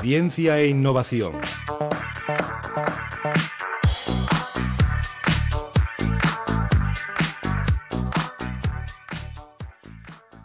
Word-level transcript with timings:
Ciencia 0.00 0.60
e 0.60 0.68
innovación. 0.68 1.32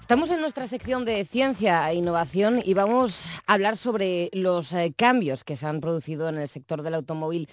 Estamos 0.01 0.31
en 0.31 0.41
nuestra 0.41 0.65
sección 0.65 1.05
de 1.05 1.23
ciencia 1.25 1.89
e 1.91 1.95
innovación 1.95 2.59
y 2.63 2.73
vamos 2.73 3.25
a 3.45 3.53
hablar 3.53 3.77
sobre 3.77 4.31
los 4.33 4.73
eh, 4.73 4.93
cambios 4.97 5.43
que 5.43 5.55
se 5.55 5.67
han 5.67 5.81
producido 5.81 6.29
en 6.29 6.37
el 6.39 6.47
sector 6.47 6.81
del 6.81 6.95
automóvil 6.95 7.47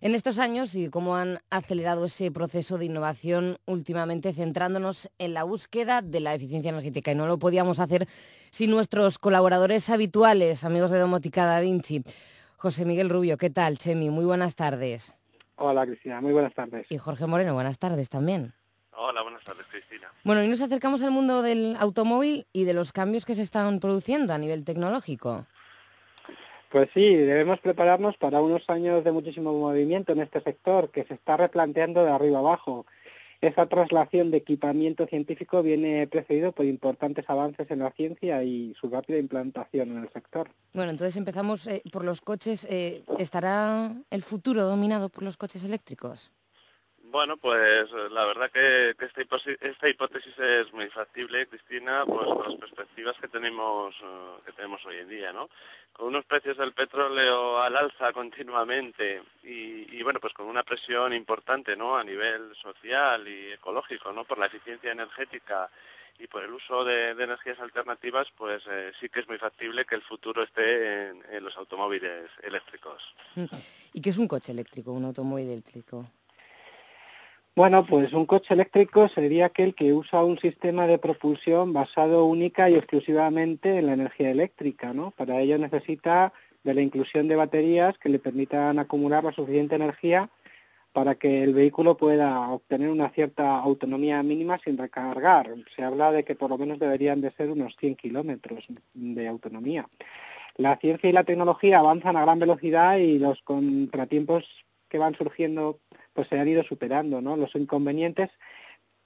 en 0.00 0.14
estos 0.14 0.38
años 0.38 0.74
y 0.74 0.88
cómo 0.88 1.16
han 1.16 1.40
acelerado 1.50 2.04
ese 2.04 2.30
proceso 2.30 2.78
de 2.78 2.86
innovación 2.86 3.58
últimamente 3.66 4.32
centrándonos 4.32 5.10
en 5.18 5.34
la 5.34 5.44
búsqueda 5.44 6.02
de 6.02 6.20
la 6.20 6.34
eficiencia 6.34 6.70
energética. 6.70 7.12
Y 7.12 7.14
no 7.14 7.26
lo 7.26 7.38
podíamos 7.38 7.80
hacer 7.80 8.06
sin 8.50 8.70
nuestros 8.70 9.18
colaboradores 9.18 9.88
habituales, 9.90 10.64
amigos 10.64 10.90
de 10.90 10.98
Domótica 10.98 11.46
Da 11.46 11.60
Vinci. 11.60 12.02
José 12.56 12.84
Miguel 12.84 13.10
Rubio, 13.10 13.36
¿qué 13.36 13.50
tal, 13.50 13.78
Chemi? 13.78 14.10
Muy 14.10 14.24
buenas 14.24 14.54
tardes. 14.54 15.14
Hola, 15.56 15.86
Cristina, 15.86 16.20
muy 16.20 16.32
buenas 16.32 16.54
tardes. 16.54 16.86
Y 16.90 16.98
Jorge 16.98 17.26
Moreno, 17.26 17.54
buenas 17.54 17.78
tardes 17.78 18.10
también. 18.10 18.52
Hola, 18.98 19.22
buenas 19.22 19.44
tardes, 19.44 19.66
Cristina. 19.70 20.08
Bueno, 20.24 20.42
y 20.42 20.48
nos 20.48 20.60
acercamos 20.60 21.02
al 21.02 21.10
mundo 21.10 21.42
del 21.42 21.76
automóvil 21.78 22.46
y 22.52 22.64
de 22.64 22.72
los 22.72 22.92
cambios 22.92 23.26
que 23.26 23.34
se 23.34 23.42
están 23.42 23.78
produciendo 23.78 24.32
a 24.32 24.38
nivel 24.38 24.64
tecnológico. 24.64 25.46
Pues 26.70 26.88
sí, 26.92 27.14
debemos 27.14 27.60
prepararnos 27.60 28.16
para 28.16 28.40
unos 28.40 28.62
años 28.68 29.04
de 29.04 29.12
muchísimo 29.12 29.52
movimiento 29.52 30.12
en 30.12 30.20
este 30.20 30.40
sector 30.40 30.90
que 30.90 31.04
se 31.04 31.14
está 31.14 31.36
replanteando 31.36 32.04
de 32.04 32.10
arriba 32.10 32.40
abajo. 32.40 32.86
Esa 33.40 33.66
traslación 33.66 34.30
de 34.30 34.38
equipamiento 34.38 35.06
científico 35.06 35.62
viene 35.62 36.06
precedido 36.06 36.52
por 36.52 36.64
importantes 36.64 37.28
avances 37.28 37.70
en 37.70 37.80
la 37.80 37.90
ciencia 37.90 38.42
y 38.42 38.74
su 38.80 38.88
rápida 38.88 39.18
implantación 39.18 39.90
en 39.90 39.98
el 39.98 40.12
sector. 40.12 40.48
Bueno, 40.72 40.90
entonces 40.90 41.16
empezamos 41.16 41.66
eh, 41.66 41.82
por 41.92 42.02
los 42.02 42.20
coches. 42.20 42.66
Eh, 42.70 43.02
¿Estará 43.18 43.94
el 44.10 44.22
futuro 44.22 44.64
dominado 44.64 45.10
por 45.10 45.22
los 45.22 45.36
coches 45.36 45.62
eléctricos? 45.64 46.32
Bueno, 47.16 47.38
pues 47.38 47.90
la 48.10 48.26
verdad 48.26 48.50
que, 48.50 48.90
esta, 48.90 49.88
hipótesis 49.88 50.38
es 50.38 50.70
muy 50.74 50.86
factible, 50.90 51.46
Cristina, 51.46 52.04
pues 52.06 52.28
las 52.46 52.56
perspectivas 52.56 53.16
que 53.18 53.26
tenemos 53.26 53.94
eh, 54.02 54.42
que 54.44 54.52
tenemos 54.52 54.84
hoy 54.84 54.98
en 54.98 55.08
día, 55.08 55.32
¿no? 55.32 55.48
Con 55.94 56.08
unos 56.08 56.26
precios 56.26 56.58
del 56.58 56.74
petróleo 56.74 57.58
al 57.58 57.74
alza 57.74 58.12
continuamente 58.12 59.22
y, 59.42 60.02
bueno, 60.02 60.20
pues 60.20 60.34
con 60.34 60.44
una 60.44 60.62
presión 60.62 61.14
importante, 61.14 61.74
¿no? 61.74 61.96
A 61.96 62.04
nivel 62.04 62.54
social 62.54 63.26
y 63.26 63.52
ecológico, 63.52 64.12
¿no? 64.12 64.24
Por 64.24 64.36
la 64.36 64.46
eficiencia 64.46 64.92
energética 64.92 65.70
y 66.18 66.26
por 66.26 66.44
el 66.44 66.52
uso 66.52 66.84
de, 66.84 67.12
energías 67.12 67.58
alternativas, 67.60 68.26
pues 68.36 68.62
eh, 68.70 68.92
sí 69.00 69.08
que 69.08 69.20
es 69.20 69.26
muy 69.26 69.38
factible 69.38 69.86
que 69.86 69.94
el 69.94 70.02
futuro 70.02 70.42
esté 70.42 71.08
en 71.08 71.42
los 71.42 71.56
automóviles 71.56 72.28
eléctricos. 72.42 73.02
¿Y 73.94 74.02
qué 74.02 74.10
es 74.10 74.18
un 74.18 74.28
coche 74.28 74.52
eléctrico, 74.52 74.92
un 74.92 75.06
automóvil 75.06 75.48
eléctrico? 75.48 76.06
Bueno, 77.56 77.86
pues 77.86 78.12
un 78.12 78.26
coche 78.26 78.52
eléctrico 78.52 79.08
sería 79.08 79.46
aquel 79.46 79.74
que 79.74 79.94
usa 79.94 80.22
un 80.22 80.38
sistema 80.38 80.86
de 80.86 80.98
propulsión 80.98 81.72
basado 81.72 82.26
única 82.26 82.68
y 82.68 82.74
exclusivamente 82.74 83.78
en 83.78 83.86
la 83.86 83.94
energía 83.94 84.30
eléctrica, 84.30 84.92
¿no? 84.92 85.12
Para 85.12 85.40
ello 85.40 85.56
necesita 85.56 86.34
de 86.64 86.74
la 86.74 86.82
inclusión 86.82 87.28
de 87.28 87.36
baterías 87.36 87.96
que 87.96 88.10
le 88.10 88.18
permitan 88.18 88.78
acumular 88.78 89.24
la 89.24 89.32
suficiente 89.32 89.74
energía 89.74 90.28
para 90.92 91.14
que 91.14 91.42
el 91.42 91.54
vehículo 91.54 91.96
pueda 91.96 92.50
obtener 92.50 92.90
una 92.90 93.08
cierta 93.08 93.58
autonomía 93.58 94.22
mínima 94.22 94.58
sin 94.62 94.76
recargar. 94.76 95.54
Se 95.74 95.82
habla 95.82 96.12
de 96.12 96.24
que 96.24 96.34
por 96.34 96.50
lo 96.50 96.58
menos 96.58 96.78
deberían 96.78 97.22
de 97.22 97.30
ser 97.30 97.50
unos 97.50 97.74
100 97.80 97.96
kilómetros 97.96 98.66
de 98.92 99.28
autonomía. 99.28 99.88
La 100.56 100.76
ciencia 100.76 101.08
y 101.08 101.14
la 101.14 101.24
tecnología 101.24 101.78
avanzan 101.78 102.18
a 102.18 102.22
gran 102.22 102.38
velocidad 102.38 102.98
y 102.98 103.18
los 103.18 103.40
contratiempos 103.40 104.44
que 104.90 104.98
van 104.98 105.14
surgiendo 105.14 105.80
pues 106.16 106.26
se 106.28 106.40
han 106.40 106.48
ido 106.48 106.64
superando, 106.64 107.20
¿no? 107.20 107.36
Los 107.36 107.54
inconvenientes 107.54 108.30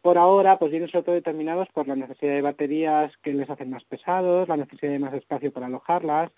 por 0.01 0.17
ahora 0.17 0.59
pues 0.59 0.71
vienen 0.71 0.89
sobre 0.89 1.03
todo 1.03 1.15
determinados 1.15 1.69
por 1.69 1.87
la 1.87 1.97
necesidad 1.97 2.33
de 2.33 2.43
baterías 2.43 3.13
que 3.23 3.35
les 3.35 3.51
hacen 3.51 3.69
más 3.69 3.85
pesados, 3.85 4.49
la 4.49 4.57
necesidad 4.57 4.93
de 4.93 4.99
más 4.99 5.13
espacio 5.13 5.53
para 5.53 5.67
alojarlas, 5.67 6.31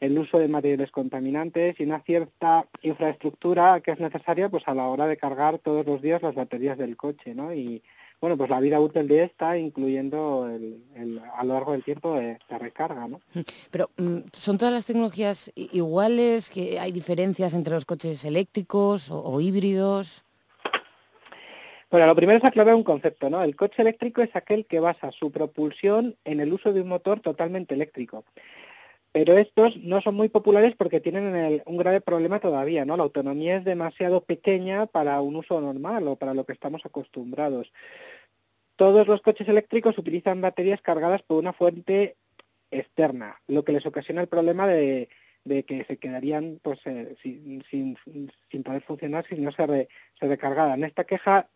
el 0.00 0.18
uso 0.18 0.38
de 0.38 0.48
materiales 0.48 0.90
contaminantes 0.90 1.80
y 1.80 1.84
una 1.84 2.00
cierta 2.00 2.66
infraestructura 2.82 3.80
que 3.80 3.92
es 3.92 4.00
necesaria 4.00 4.50
pues 4.50 4.64
a 4.66 4.74
la 4.74 4.88
hora 4.88 5.06
de 5.06 5.16
cargar 5.16 5.58
todos 5.58 5.86
los 5.86 6.02
días 6.02 6.22
las 6.22 6.34
baterías 6.34 6.76
del 6.76 6.98
coche, 6.98 7.34
¿no? 7.34 7.54
Y 7.54 7.82
bueno, 8.20 8.36
pues 8.36 8.48
la 8.48 8.60
vida 8.60 8.80
útil 8.80 9.08
de 9.08 9.24
esta, 9.24 9.58
incluyendo 9.58 10.48
el, 10.48 11.20
a 11.36 11.44
lo 11.44 11.54
largo 11.54 11.72
del 11.72 11.84
tiempo 11.84 12.14
de, 12.14 12.38
recarga, 12.48 13.06
¿no? 13.08 13.20
Pero, 13.70 13.90
mm, 13.98 14.18
¿son 14.32 14.56
todas 14.56 14.72
las 14.72 14.86
tecnologías 14.86 15.52
iguales? 15.54 16.48
¿Que 16.50 16.80
hay 16.80 16.92
diferencias 16.92 17.54
entre 17.54 17.74
los 17.74 17.84
coches 17.84 18.24
eléctricos 18.24 19.10
o, 19.10 19.40
híbridos? 19.40 20.24
Bueno, 21.90 22.06
lo 22.06 22.16
primero 22.16 22.38
es 22.38 22.44
aclarar 22.44 22.74
un 22.74 22.82
concepto, 22.82 23.30
¿no? 23.30 23.42
El 23.42 23.54
coche 23.54 23.82
eléctrico 23.82 24.22
es 24.22 24.34
aquel 24.34 24.66
que 24.66 24.80
basa 24.80 25.12
su 25.12 25.30
propulsión 25.30 26.16
en 26.24 26.40
el 26.40 26.52
uso 26.52 26.72
de 26.72 26.80
un 26.80 26.88
motor 26.88 27.20
totalmente 27.20 27.74
eléctrico. 27.74 28.24
Pero 29.16 29.38
estos 29.38 29.78
no 29.78 30.02
son 30.02 30.14
muy 30.14 30.28
populares 30.28 30.74
porque 30.76 31.00
tienen 31.00 31.62
un 31.64 31.76
grave 31.78 32.02
problema 32.02 32.38
todavía, 32.38 32.84
¿no? 32.84 32.98
La 32.98 33.04
autonomía 33.04 33.56
es 33.56 33.64
demasiado 33.64 34.22
pequeña 34.22 34.84
para 34.84 35.22
un 35.22 35.36
uso 35.36 35.58
normal 35.58 36.06
o 36.06 36.16
para 36.16 36.34
lo 36.34 36.44
que 36.44 36.52
estamos 36.52 36.84
acostumbrados. 36.84 37.72
Todos 38.76 39.08
los 39.08 39.22
coches 39.22 39.48
eléctricos 39.48 39.96
utilizan 39.96 40.42
baterías 40.42 40.82
cargadas 40.82 41.22
por 41.22 41.38
una 41.38 41.54
fuente 41.54 42.16
externa, 42.70 43.40
lo 43.46 43.64
que 43.64 43.72
les 43.72 43.86
ocasiona 43.86 44.20
el 44.20 44.28
problema 44.28 44.66
de, 44.66 45.08
que 45.46 45.86
se 45.88 45.96
quedarían 45.96 46.60
pues, 46.62 46.80
eh, 46.84 47.16
sin, 47.22 47.96
poder 48.62 48.82
funcionar 48.82 49.24
si 49.26 49.36
no 49.36 49.50
se, 49.50 49.88
se 50.20 50.28
recargaran. 50.28 50.84
Esta 50.84 51.04
queja 51.04 51.48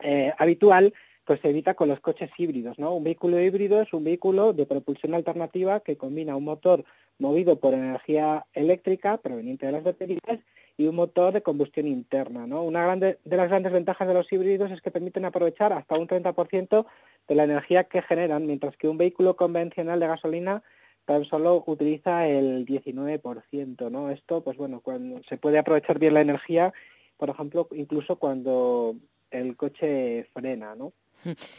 eh, 0.00 0.34
habitual 0.36 0.92
pues 1.24 1.40
se 1.40 1.50
evita 1.50 1.74
con 1.74 1.88
los 1.88 2.00
coches 2.00 2.30
híbridos, 2.36 2.78
¿no? 2.78 2.94
Un 2.94 3.04
vehículo 3.04 3.40
híbrido 3.40 3.80
es 3.80 3.92
un 3.92 4.04
vehículo 4.04 4.52
de 4.52 4.66
propulsión 4.66 5.14
alternativa 5.14 5.80
que 5.80 5.96
combina 5.96 6.36
un 6.36 6.44
motor 6.44 6.84
movido 7.18 7.58
por 7.58 7.74
energía 7.74 8.46
eléctrica 8.52 9.18
proveniente 9.18 9.66
de 9.66 9.72
las 9.72 9.84
baterías 9.84 10.40
y 10.76 10.86
un 10.86 10.96
motor 10.96 11.32
de 11.32 11.42
combustión 11.42 11.86
interna, 11.86 12.46
¿no? 12.46 12.62
Una 12.62 12.94
de 12.96 13.18
las 13.24 13.48
grandes 13.48 13.72
ventajas 13.72 14.08
de 14.08 14.14
los 14.14 14.30
híbridos 14.32 14.70
es 14.70 14.80
que 14.82 14.90
permiten 14.90 15.24
aprovechar 15.24 15.72
hasta 15.72 15.96
un 15.96 16.08
30% 16.08 16.86
de 17.28 17.34
la 17.34 17.44
energía 17.44 17.84
que 17.84 18.02
generan, 18.02 18.46
mientras 18.46 18.76
que 18.76 18.88
un 18.88 18.98
vehículo 18.98 19.36
convencional 19.36 20.00
de 20.00 20.08
gasolina 20.08 20.62
tan 21.04 21.24
solo 21.24 21.62
utiliza 21.66 22.26
el 22.26 22.66
19%, 22.66 23.90
¿no? 23.90 24.10
Esto, 24.10 24.42
pues 24.42 24.56
bueno, 24.56 24.80
cuando 24.80 25.22
se 25.28 25.36
puede 25.36 25.58
aprovechar 25.58 25.98
bien 25.98 26.14
la 26.14 26.22
energía, 26.22 26.72
por 27.16 27.30
ejemplo, 27.30 27.68
incluso 27.72 28.16
cuando 28.16 28.96
el 29.30 29.56
coche 29.56 30.24
frena, 30.32 30.74
¿no? 30.74 30.92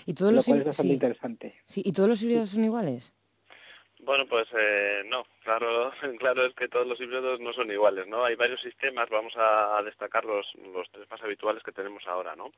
¿Y 0.06 0.14
todos 0.14 0.34
los 0.34 0.48
es 0.48 0.80
interesante. 0.80 1.62
Sí, 1.66 1.82
¿Y 1.86 1.92
todos 1.92 2.10
los 2.10 2.22
híbridos 2.22 2.52
son 2.52 2.64
iguales? 2.64 3.14
Bueno, 4.00 4.26
pues 4.28 4.46
eh, 4.56 5.04
no, 5.08 5.26
claro, 5.44 5.92
claro 6.20 6.46
es 6.46 6.54
que 6.54 6.68
todos 6.68 6.86
los 6.86 7.00
híbridos 7.02 7.40
no 7.40 7.54
son 7.54 7.72
iguales, 7.72 8.08
¿no? 8.08 8.24
Hay 8.24 8.36
varios 8.36 8.62
sistemas, 8.62 9.10
vamos 9.10 9.34
a, 9.38 9.82
destacar 9.84 10.26
los, 10.26 10.54
los 10.74 10.90
tres 10.92 11.10
más 11.10 11.22
habituales 11.24 11.64
que 11.64 11.72
tenemos 11.72 12.06
ahora, 12.08 12.36
¿no? 12.36 12.52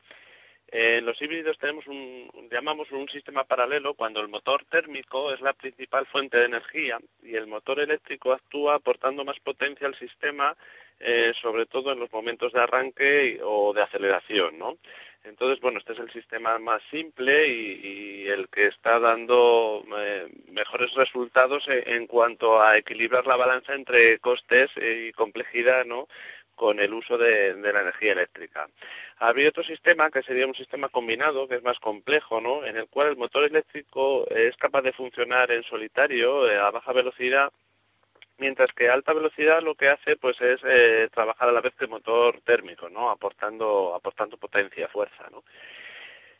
En 0.69 1.05
los 1.05 1.21
híbridos 1.21 1.57
tenemos 1.57 1.87
un, 1.87 2.29
llamamos 2.51 2.91
un 2.91 3.07
sistema 3.07 3.45
paralelo 3.45 3.93
cuando 3.93 4.19
el 4.19 4.27
motor 4.27 4.65
térmico 4.65 5.33
es 5.33 5.39
la 5.39 5.53
principal 5.53 6.05
fuente 6.05 6.37
de 6.37 6.45
energía 6.45 6.99
y 7.23 7.35
el 7.35 7.47
motor 7.47 7.79
eléctrico 7.79 8.33
actúa 8.33 8.75
aportando 8.75 9.23
más 9.23 9.39
potencia 9.39 9.87
al 9.87 9.95
sistema, 9.95 10.57
eh, 10.99 11.31
sobre 11.41 11.67
todo 11.67 11.93
en 11.93 11.99
los 11.99 12.11
momentos 12.11 12.51
de 12.51 12.59
arranque 12.59 13.39
o 13.41 13.73
de 13.73 13.81
aceleración, 13.81 14.59
¿no? 14.59 14.77
Entonces, 15.27 15.59
bueno, 15.59 15.79
este 15.79 15.93
es 15.93 15.99
el 15.99 16.11
sistema 16.11 16.57
más 16.57 16.81
simple 16.89 17.47
y, 17.47 18.27
el 18.27 18.49
que 18.49 18.67
está 18.67 18.99
dando 18.99 19.83
eh, 19.97 20.27
mejores 20.49 20.93
resultados 20.93 21.65
en, 21.69 22.07
cuanto 22.07 22.61
a 22.61 22.77
equilibrar 22.77 23.25
la 23.25 23.37
balanza 23.37 23.73
entre 23.73 24.19
costes 24.19 24.69
y 24.75 25.11
complejidad, 25.13 25.85
¿no? 25.85 26.07
con 26.55 26.79
el 26.79 26.93
uso 26.93 27.17
de, 27.17 27.55
la 27.55 27.81
energía 27.81 28.13
eléctrica. 28.13 28.67
Habría 29.17 29.49
otro 29.49 29.63
sistema 29.63 30.09
que 30.09 30.23
sería 30.23 30.47
un 30.47 30.55
sistema 30.55 30.89
combinado, 30.89 31.47
que 31.47 31.55
es 31.55 31.63
más 31.63 31.79
complejo, 31.79 32.41
¿no? 32.41 32.65
en 32.65 32.77
el 32.77 32.87
cual 32.87 33.09
el 33.09 33.17
motor 33.17 33.43
eléctrico 33.43 34.27
es 34.29 34.57
capaz 34.57 34.81
de 34.81 34.91
funcionar 34.91 35.51
en 35.51 35.63
solitario 35.63 36.49
eh, 36.49 36.57
a 36.57 36.71
baja 36.71 36.93
velocidad 36.93 37.51
mientras 38.37 38.73
que 38.73 38.89
alta 38.89 39.13
velocidad 39.13 39.61
lo 39.61 39.75
que 39.75 39.89
hace 39.89 40.15
pues 40.15 40.39
es 40.41 40.59
eh, 40.63 41.09
trabajar 41.13 41.49
a 41.49 41.51
la 41.51 41.61
vez 41.61 41.73
que 41.75 41.87
motor 41.87 42.41
térmico, 42.41 42.89
¿no? 42.89 43.09
Aportando, 43.09 43.93
aportando 43.95 44.37
potencia, 44.37 44.87
fuerza, 44.87 45.27
¿no? 45.31 45.43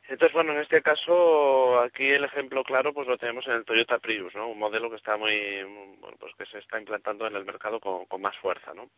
Entonces, 0.10 0.34
bueno, 0.34 0.54
en 0.54 0.60
este 0.60 0.82
caso, 0.82 1.80
aquí 1.82 2.10
el 2.10 2.24
ejemplo 2.24 2.64
claro 2.64 2.94
pues 2.94 3.08
lo 3.08 3.18
tenemos 3.18 3.46
en 3.48 3.54
el 3.54 3.66
Toyota 3.66 4.00
Prius, 4.00 4.34
¿no? 4.36 4.48
Un 4.48 4.60
modelo 4.60 4.90
que 4.90 4.96
está 4.96 5.18
muy, 5.18 5.64
bueno, 6.00 6.16
pues 6.20 6.34
que 6.38 6.46
se 6.46 6.60
está 6.60 6.80
implantando 6.80 7.28
en 7.28 7.36
el 7.36 7.46
mercado 7.46 7.80
con, 7.80 8.06
con 8.06 8.22
más 8.22 8.38
fuerza, 8.38 8.74
¿no? 8.74 8.90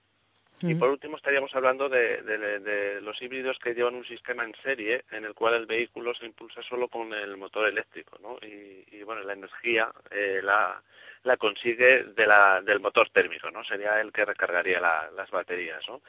Y 0.62 0.76
por 0.76 0.90
último 0.90 1.18
estaríamos 1.18 1.56
hablando 1.56 1.88
de, 1.90 3.00
los 3.02 3.22
híbridos 3.22 3.60
que 3.60 3.74
llevan 3.74 3.96
un 3.96 4.06
sistema 4.06 4.44
en 4.44 4.54
serie 4.64 5.06
en 5.12 5.26
el 5.26 5.34
cual 5.34 5.54
el 5.54 5.66
vehículo 5.66 6.14
se 6.14 6.26
impulsa 6.26 6.62
solo 6.62 6.88
con 6.88 7.14
el 7.14 7.38
motor 7.38 7.68
eléctrico, 7.68 8.18
¿no? 8.22 8.38
Y, 8.46 9.04
bueno, 9.04 9.24
la 9.24 9.34
energía 9.34 9.92
eh, 10.12 10.42
la, 10.44 10.82
la, 11.24 11.38
consigue 11.38 12.04
de 12.04 12.28
la, 12.28 12.62
del 12.62 12.80
motor 12.80 13.10
térmico, 13.10 13.50
¿no? 13.52 13.64
Sería 13.64 14.02
el 14.02 14.12
que 14.12 14.26
recargaría 14.26 14.80
las 14.80 15.32
baterías, 15.32 15.88
¿no? 15.88 16.02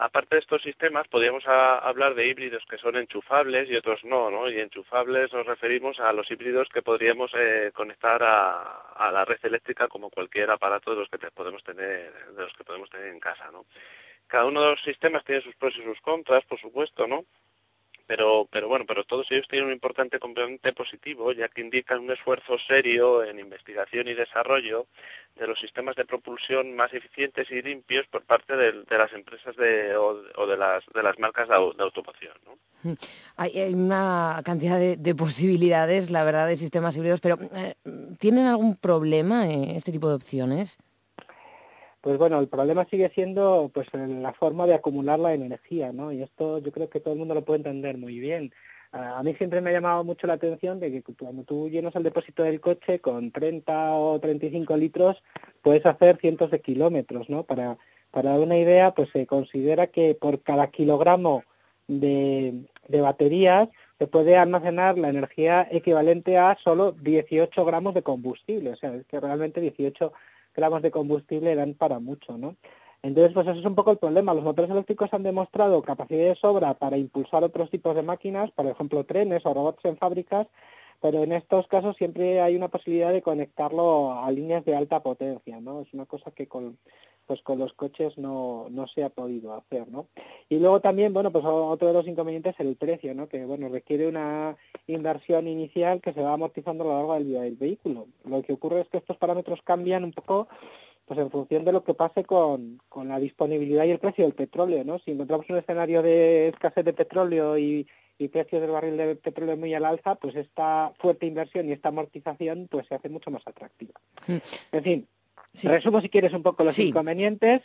Aparte 0.00 0.36
de 0.36 0.40
estos 0.40 0.62
sistemas, 0.62 1.08
podríamos 1.08 1.44
hablar 1.48 2.14
de 2.14 2.28
híbridos 2.28 2.64
que 2.66 2.78
son 2.78 2.94
enchufables 2.96 3.68
y 3.68 3.74
otros 3.74 4.04
no, 4.04 4.30
¿no? 4.30 4.48
Y 4.48 4.60
enchufables 4.60 5.32
nos 5.32 5.44
referimos 5.44 5.98
a 5.98 6.12
los 6.12 6.30
híbridos 6.30 6.68
que 6.68 6.82
podríamos 6.82 7.32
eh, 7.34 7.72
conectar 7.74 8.22
a, 8.22 9.10
la 9.12 9.24
red 9.24 9.38
eléctrica 9.42 9.88
como 9.88 10.08
cualquier 10.08 10.50
aparato 10.50 10.92
de 10.92 11.00
los 11.00 11.08
que 11.08 11.18
podemos 11.32 11.64
tener, 11.64 12.12
de 12.32 12.42
los 12.42 12.52
que 12.54 12.62
podemos 12.62 12.88
tener 12.90 13.08
en 13.08 13.18
casa, 13.18 13.50
¿no? 13.50 13.66
Cada 14.28 14.44
uno 14.44 14.62
de 14.62 14.70
los 14.70 14.82
sistemas 14.82 15.24
tiene 15.24 15.42
sus 15.42 15.56
pros 15.56 15.76
y 15.76 15.82
sus 15.82 16.00
contras, 16.00 16.44
por 16.44 16.60
supuesto, 16.60 17.08
¿no? 17.08 17.24
Pero, 18.08 18.48
pero 18.50 18.68
bueno, 18.68 18.86
pero 18.88 19.04
todos 19.04 19.30
ellos 19.30 19.46
tienen 19.48 19.66
un 19.68 19.74
importante 19.74 20.18
componente 20.18 20.72
positivo, 20.72 21.30
ya 21.32 21.48
que 21.48 21.60
indican 21.60 22.00
un 22.00 22.10
esfuerzo 22.10 22.58
serio 22.58 23.22
en 23.22 23.38
investigación 23.38 24.08
y 24.08 24.14
desarrollo 24.14 24.86
de 25.36 25.46
los 25.46 25.60
sistemas 25.60 25.94
de 25.94 26.06
propulsión 26.06 26.74
más 26.74 26.92
eficientes 26.94 27.50
y 27.50 27.60
limpios 27.60 28.06
por 28.06 28.22
parte 28.24 28.56
de, 28.56 28.72
las 28.88 29.12
empresas 29.12 29.54
de, 29.56 29.94
o, 29.94 30.46
de, 30.46 30.56
las, 30.56 30.84
de 30.92 31.02
las 31.02 31.18
marcas 31.18 31.48
de, 31.48 31.54
automoción. 31.54 32.32
¿no? 32.46 32.96
Hay, 33.36 33.74
una 33.74 34.40
cantidad 34.42 34.78
de, 34.80 35.14
posibilidades, 35.14 36.10
la 36.10 36.24
verdad, 36.24 36.48
de 36.48 36.56
sistemas 36.56 36.96
híbridos, 36.96 37.20
pero 37.20 37.38
eh, 37.54 37.74
¿tienen 38.18 38.46
algún 38.46 38.76
problema 38.76 39.48
eh, 39.48 39.76
este 39.76 39.92
tipo 39.92 40.08
de 40.08 40.14
opciones? 40.14 40.78
Pues 42.00 42.18
bueno, 42.18 42.38
el 42.38 42.48
problema 42.48 42.86
sigue 42.86 43.10
siendo 43.14 43.70
pues 43.74 43.88
la 43.92 44.32
forma 44.32 44.66
de 44.66 44.74
acumular 44.74 45.18
la 45.18 45.34
energía, 45.34 45.92
¿no? 45.92 46.12
Y 46.12 46.22
esto 46.22 46.58
yo 46.58 46.70
creo 46.72 46.88
que 46.88 47.00
todo 47.00 47.14
el 47.14 47.18
mundo 47.18 47.34
lo 47.34 47.44
puede 47.44 47.58
entender 47.58 47.98
muy 47.98 48.18
bien. 48.18 48.52
A 48.92 49.22
mí 49.22 49.34
siempre 49.34 49.60
me 49.60 49.70
ha 49.70 49.74
llamado 49.74 50.02
mucho 50.02 50.26
la 50.26 50.34
atención 50.34 50.80
de 50.80 50.90
que 50.90 51.02
cuando 51.14 51.44
tú 51.44 51.68
llenas 51.68 51.94
el 51.94 52.04
depósito 52.04 52.42
del 52.42 52.60
coche 52.60 53.00
con 53.00 53.32
30 53.32 53.92
o 53.92 54.18
35 54.18 54.76
litros, 54.76 55.22
puedes 55.60 55.84
hacer 55.84 56.16
cientos 56.18 56.50
de 56.50 56.60
kilómetros, 56.60 57.28
¿no? 57.28 57.42
Para, 57.42 57.76
para 58.10 58.30
dar 58.30 58.40
una 58.40 58.56
idea, 58.56 58.92
pues 58.94 59.10
se 59.12 59.26
considera 59.26 59.88
que 59.88 60.14
por 60.14 60.42
cada 60.42 60.68
kilogramo 60.68 61.44
de, 61.86 62.64
de 62.88 63.00
baterías 63.00 63.68
se 63.98 64.06
puede 64.06 64.36
almacenar 64.36 64.96
la 64.96 65.08
energía 65.10 65.68
equivalente 65.70 66.38
a 66.38 66.56
solo 66.62 66.92
18 66.92 67.64
gramos 67.64 67.92
de 67.94 68.02
combustible. 68.02 68.70
O 68.70 68.76
sea, 68.76 68.94
es 68.94 69.04
que 69.06 69.20
realmente 69.20 69.60
18 69.60 70.12
gramos 70.58 70.82
de 70.82 70.90
combustible 70.90 71.54
dan 71.54 71.74
para 71.74 72.00
mucho, 72.00 72.36
¿no? 72.36 72.56
Entonces, 73.02 73.32
pues 73.32 73.46
eso 73.46 73.60
es 73.60 73.64
un 73.64 73.76
poco 73.76 73.92
el 73.92 73.98
problema. 73.98 74.34
Los 74.34 74.42
motores 74.42 74.70
eléctricos 74.72 75.14
han 75.14 75.22
demostrado 75.22 75.82
capacidad 75.82 76.24
de 76.24 76.34
sobra 76.34 76.74
para 76.74 76.96
impulsar 76.96 77.44
otros 77.44 77.70
tipos 77.70 77.94
de 77.94 78.02
máquinas, 78.02 78.50
por 78.50 78.66
ejemplo, 78.66 79.04
trenes 79.04 79.46
o 79.46 79.54
robots 79.54 79.84
en 79.84 79.96
fábricas, 79.96 80.48
pero 81.00 81.22
en 81.22 81.30
estos 81.30 81.68
casos 81.68 81.96
siempre 81.96 82.40
hay 82.40 82.56
una 82.56 82.66
posibilidad 82.66 83.12
de 83.12 83.22
conectarlo 83.22 84.12
a 84.20 84.28
líneas 84.32 84.64
de 84.64 84.74
alta 84.74 85.00
potencia, 85.00 85.60
¿no? 85.60 85.82
Es 85.82 85.94
una 85.94 86.06
cosa 86.06 86.32
que 86.32 86.48
con, 86.48 86.76
pues 87.28 87.42
con 87.42 87.58
los 87.58 87.74
coches 87.74 88.16
no, 88.16 88.68
no 88.70 88.86
se 88.86 89.04
ha 89.04 89.10
podido 89.10 89.52
hacer, 89.52 89.86
¿no? 89.88 90.08
Y 90.48 90.58
luego 90.58 90.80
también, 90.80 91.12
bueno, 91.12 91.30
pues 91.30 91.44
otro 91.44 91.88
de 91.88 91.92
los 91.92 92.08
inconvenientes 92.08 92.54
es 92.54 92.66
el 92.66 92.74
precio, 92.76 93.14
¿no? 93.14 93.28
Que, 93.28 93.44
bueno, 93.44 93.68
requiere 93.68 94.08
una 94.08 94.56
inversión 94.86 95.46
inicial 95.46 96.00
que 96.00 96.14
se 96.14 96.22
va 96.22 96.32
amortizando 96.32 96.84
a 96.84 96.86
lo 96.86 96.92
largo 96.94 97.14
del 97.14 97.24
vida 97.24 97.42
del 97.42 97.56
vehículo. 97.56 98.06
Lo 98.24 98.40
que 98.40 98.54
ocurre 98.54 98.80
es 98.80 98.88
que 98.88 98.96
estos 98.96 99.18
parámetros 99.18 99.60
cambian 99.62 100.04
un 100.04 100.12
poco 100.12 100.48
pues 101.04 101.20
en 101.20 101.30
función 101.30 101.64
de 101.64 101.72
lo 101.72 101.84
que 101.84 101.94
pase 101.94 102.24
con, 102.24 102.80
con 102.88 103.08
la 103.08 103.18
disponibilidad 103.18 103.84
y 103.84 103.90
el 103.90 103.98
precio 103.98 104.24
del 104.24 104.34
petróleo, 104.34 104.84
¿no? 104.84 104.98
Si 104.98 105.10
encontramos 105.10 105.48
un 105.50 105.56
escenario 105.56 106.02
de 106.02 106.48
escasez 106.48 106.84
de 106.84 106.92
petróleo 106.94 107.58
y, 107.58 107.86
y 108.18 108.28
precios 108.28 108.62
del 108.62 108.70
barril 108.70 108.96
de 108.96 109.16
petróleo 109.16 109.56
muy 109.56 109.74
al 109.74 109.84
alza, 109.84 110.14
pues 110.14 110.34
esta 110.34 110.92
fuerte 110.98 111.26
inversión 111.26 111.68
y 111.68 111.72
esta 111.72 111.90
amortización 111.90 112.68
pues 112.70 112.86
se 112.86 112.94
hace 112.94 113.08
mucho 113.10 113.30
más 113.30 113.42
atractiva. 113.46 113.94
Hmm. 114.26 114.38
En 114.72 114.82
fin, 114.82 115.08
resumo 115.62 116.00
si 116.00 116.08
quieres 116.08 116.32
un 116.32 116.42
poco 116.42 116.64
los 116.64 116.78
inconvenientes, 116.78 117.62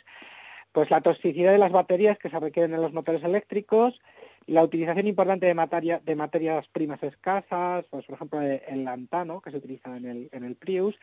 pues 0.72 0.90
la 0.90 1.00
toxicidad 1.00 1.52
de 1.52 1.58
las 1.58 1.72
baterías 1.72 2.18
que 2.18 2.30
se 2.30 2.40
requieren 2.40 2.74
en 2.74 2.82
los 2.82 2.92
motores 2.92 3.22
eléctricos, 3.22 4.00
la 4.46 4.62
utilización 4.62 5.06
importante 5.06 5.46
de, 5.46 5.54
materia, 5.54 6.00
de 6.04 6.16
materias 6.16 6.66
primas 6.72 7.02
escasas, 7.02 7.84
pues 7.90 8.04
por 8.06 8.16
ejemplo 8.16 8.40
el 8.40 8.84
lantano 8.84 9.40
que 9.40 9.50
se 9.50 9.58
utiliza 9.58 9.96
en 9.96 10.04
el, 10.06 10.28
en 10.32 10.44
el 10.44 10.56
Prius, 10.56 10.96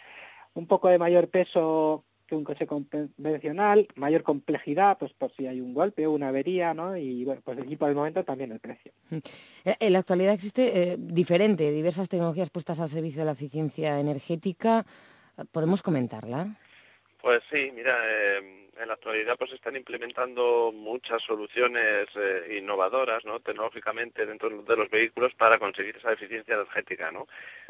un 0.53 0.67
poco 0.67 0.89
de 0.89 0.99
mayor 0.99 1.29
peso 1.29 2.03
que 2.27 2.35
un 2.35 2.43
coche 2.45 2.65
convencional, 2.65 3.87
mayor 3.95 4.23
complejidad, 4.23 4.97
pues 4.97 5.11
por 5.13 5.35
si 5.35 5.47
hay 5.47 5.59
un 5.59 5.73
golpe 5.73 6.07
o 6.07 6.11
una 6.11 6.29
avería, 6.29 6.73
¿no? 6.73 6.95
Y 6.95 7.25
bueno, 7.25 7.41
pues 7.43 7.59
aquí 7.59 7.75
por 7.75 7.89
el 7.89 7.95
momento 7.95 8.23
también 8.23 8.53
el 8.53 8.59
precio. 8.59 8.93
Mm. 9.09 9.17
Eh, 9.65 9.75
en 9.79 9.93
la 9.93 9.99
actualidad 9.99 10.33
existe 10.33 10.93
eh, 10.93 10.97
diferente, 10.97 11.71
diversas 11.71 12.07
tecnologías 12.07 12.49
puestas 12.49 12.79
al 12.79 12.87
servicio 12.87 13.19
de 13.19 13.25
la 13.25 13.33
eficiencia 13.33 13.99
energética. 13.99 14.85
¿Podemos 15.51 15.83
comentarla? 15.83 16.57
Pues 17.21 17.41
sí, 17.51 17.71
mira, 17.73 17.97
eh 18.03 18.62
en 18.81 18.88
la 18.88 18.95
actualidad 18.95 19.38
pues 19.38 19.51
están 19.51 19.75
implementando 19.75 20.71
muchas 20.73 21.21
soluciones 21.21 22.07
eh, 22.15 22.57
innovadoras 22.59 23.23
¿no? 23.25 23.39
tecnológicamente 23.39 24.25
dentro 24.25 24.50
de 24.50 24.75
los 24.75 24.89
vehículos 24.89 25.33
para 25.35 25.59
conseguir 25.59 25.97
esa 25.97 26.13
eficiencia 26.13 26.56
energética. 26.56 27.12
¿no? 27.12 27.27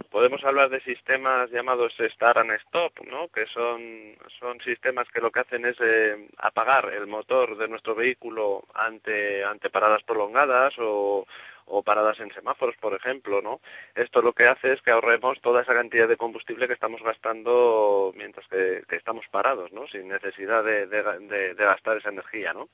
Podemos 0.10 0.44
hablar 0.46 0.70
de 0.70 0.82
sistemas 0.82 1.50
llamados 1.52 1.96
Start 2.00 2.38
and 2.38 2.52
Stop, 2.52 3.02
¿no? 3.08 3.28
que 3.30 3.46
son, 3.48 4.16
son 4.40 4.62
sistemas 4.62 5.08
que 5.14 5.22
lo 5.22 5.32
que 5.32 5.42
hacen 5.42 5.66
es 5.66 5.76
eh, 5.82 6.30
apagar 6.38 6.92
el 6.94 7.08
motor 7.08 7.58
de 7.58 7.68
nuestro 7.68 7.94
vehículo 7.96 8.64
ante, 8.74 9.44
ante 9.44 9.70
paradas 9.70 10.04
prolongadas 10.04 10.76
o 10.78 11.26
o 11.66 11.84
paradas 11.84 12.20
en 12.20 12.34
semáforos, 12.34 12.76
por 12.78 12.94
ejemplo, 12.94 13.42
¿no? 13.42 13.62
Esto 13.96 14.22
lo 14.22 14.34
que 14.34 14.48
hace 14.48 14.74
es 14.74 14.82
que 14.82 14.92
ahorremos 14.92 15.40
toda 15.42 15.62
esa 15.62 15.74
cantidad 15.74 16.08
de 16.08 16.18
combustible 16.18 16.68
que 16.68 16.74
estamos 16.74 17.02
gastando 17.02 18.14
mientras 18.16 18.48
que, 18.48 18.84
estamos 18.92 19.28
parados, 19.30 19.72
¿no? 19.72 19.88
Sin 19.88 20.08
necesidad 20.08 20.64
de, 20.64 21.56
gastar 21.58 21.98
esa 21.98 22.10
energía, 22.10 22.54
¿no? 22.54 22.70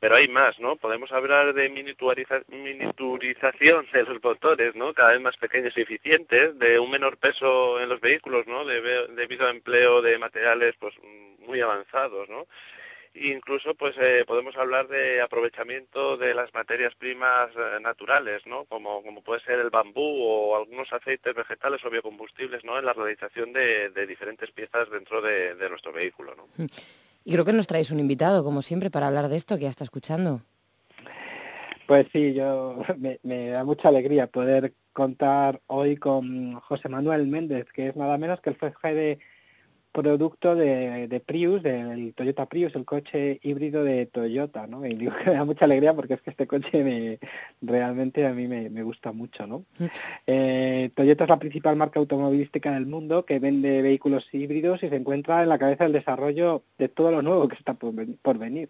Pero 0.00 0.16
hay 0.16 0.28
más, 0.28 0.58
¿no? 0.58 0.76
Podemos 0.76 1.12
hablar 1.12 1.54
de 1.54 1.70
miniaturización 1.70 3.86
de 3.92 4.02
los 4.02 4.22
motores, 4.22 4.74
¿no? 4.74 4.92
Cada 4.92 5.12
vez 5.12 5.20
más 5.20 5.36
pequeños 5.36 5.72
y 5.76 5.82
eficientes, 5.82 6.58
de 6.58 6.78
un 6.78 6.90
menor 6.90 7.16
peso 7.18 7.80
en 7.80 7.88
los 7.88 8.00
vehículos, 8.00 8.46
¿no? 8.46 8.64
debido 8.64 9.46
a 9.46 9.50
empleo 9.50 10.02
de 10.02 10.18
materiales, 10.18 10.74
pues, 10.78 10.94
muy 11.46 11.60
avanzados, 11.60 12.28
¿no? 12.28 12.46
Incluso 13.14 13.74
pues 13.74 13.94
eh, 14.00 14.24
podemos 14.26 14.56
hablar 14.56 14.88
de 14.88 15.20
aprovechamiento 15.20 16.16
de 16.16 16.34
las 16.34 16.52
materias 16.54 16.94
primas 16.98 17.48
eh, 17.56 17.80
naturales, 17.80 18.42
¿no? 18.46 18.64
Como, 18.64 19.02
como 19.02 19.22
puede 19.22 19.40
ser 19.42 19.60
el 19.60 19.70
bambú 19.70 20.00
o 20.02 20.56
algunos 20.56 20.92
aceites 20.92 21.34
vegetales 21.34 21.84
o 21.84 21.90
biocombustibles, 21.90 22.64
¿no? 22.64 22.78
En 22.78 22.86
la 22.86 22.92
realización 22.92 23.52
de, 23.52 23.90
diferentes 24.06 24.50
piezas 24.50 24.90
dentro 24.90 25.20
de, 25.20 25.54
nuestro 25.68 25.92
vehículo, 25.92 26.34
¿no? 26.34 26.48
Mm. 26.56 26.66
Y 27.24 27.32
creo 27.32 27.44
que 27.44 27.52
nos 27.52 27.66
traéis 27.66 27.90
un 27.90 28.00
invitado, 28.00 28.42
como 28.42 28.62
siempre, 28.62 28.90
para 28.90 29.06
hablar 29.06 29.28
de 29.28 29.36
esto 29.36 29.56
que 29.56 29.62
ya 29.62 29.68
está 29.68 29.84
escuchando. 29.84 30.42
Pues 31.86 32.06
sí, 32.12 32.34
yo 32.34 32.82
me, 32.98 33.20
me 33.22 33.50
da 33.50 33.64
mucha 33.64 33.88
alegría 33.88 34.26
poder 34.26 34.72
contar 34.92 35.60
hoy 35.66 35.96
con 35.96 36.54
José 36.60 36.88
Manuel 36.88 37.26
Méndez, 37.26 37.66
que 37.72 37.88
es 37.88 37.96
nada 37.96 38.18
menos 38.18 38.40
que 38.40 38.50
el 38.50 38.56
jefe 38.56 38.94
de 38.94 39.18
producto 39.92 40.54
de, 40.54 41.06
de, 41.06 41.20
Prius, 41.20 41.62
del 41.62 42.14
Toyota 42.14 42.46
Prius, 42.46 42.74
el 42.74 42.84
coche 42.84 43.38
híbrido 43.42 43.84
de 43.84 44.06
Toyota, 44.06 44.66
¿no? 44.66 44.84
Y 44.86 44.94
digo 44.94 45.12
que 45.16 45.30
me 45.30 45.36
da 45.36 45.44
mucha 45.44 45.66
alegría 45.66 45.94
porque 45.94 46.14
es 46.14 46.22
que 46.22 46.30
este 46.30 46.46
coche 46.46 46.82
me, 46.82 47.18
realmente 47.60 48.26
a 48.26 48.32
mí 48.32 48.48
me, 48.48 48.70
me 48.70 48.82
gusta 48.82 49.12
mucho, 49.12 49.46
¿no? 49.46 49.64
Mm. 49.78 49.84
Eh, 50.26 50.90
Toyota 50.94 51.24
es 51.24 51.30
la 51.30 51.38
principal 51.38 51.76
marca 51.76 52.00
automovilística 52.00 52.72
del 52.72 52.86
mundo 52.86 53.24
que 53.26 53.38
vende 53.38 53.82
vehículos 53.82 54.26
híbridos 54.32 54.82
y 54.82 54.88
se 54.88 54.96
encuentra 54.96 55.42
en 55.42 55.48
la 55.50 55.58
cabeza 55.58 55.84
del 55.84 55.92
desarrollo 55.92 56.62
de 56.78 56.88
todo 56.88 57.10
lo 57.10 57.22
nuevo 57.22 57.48
que 57.48 57.56
está 57.56 57.74
por, 57.74 57.94
por 58.22 58.38
venir. 58.38 58.68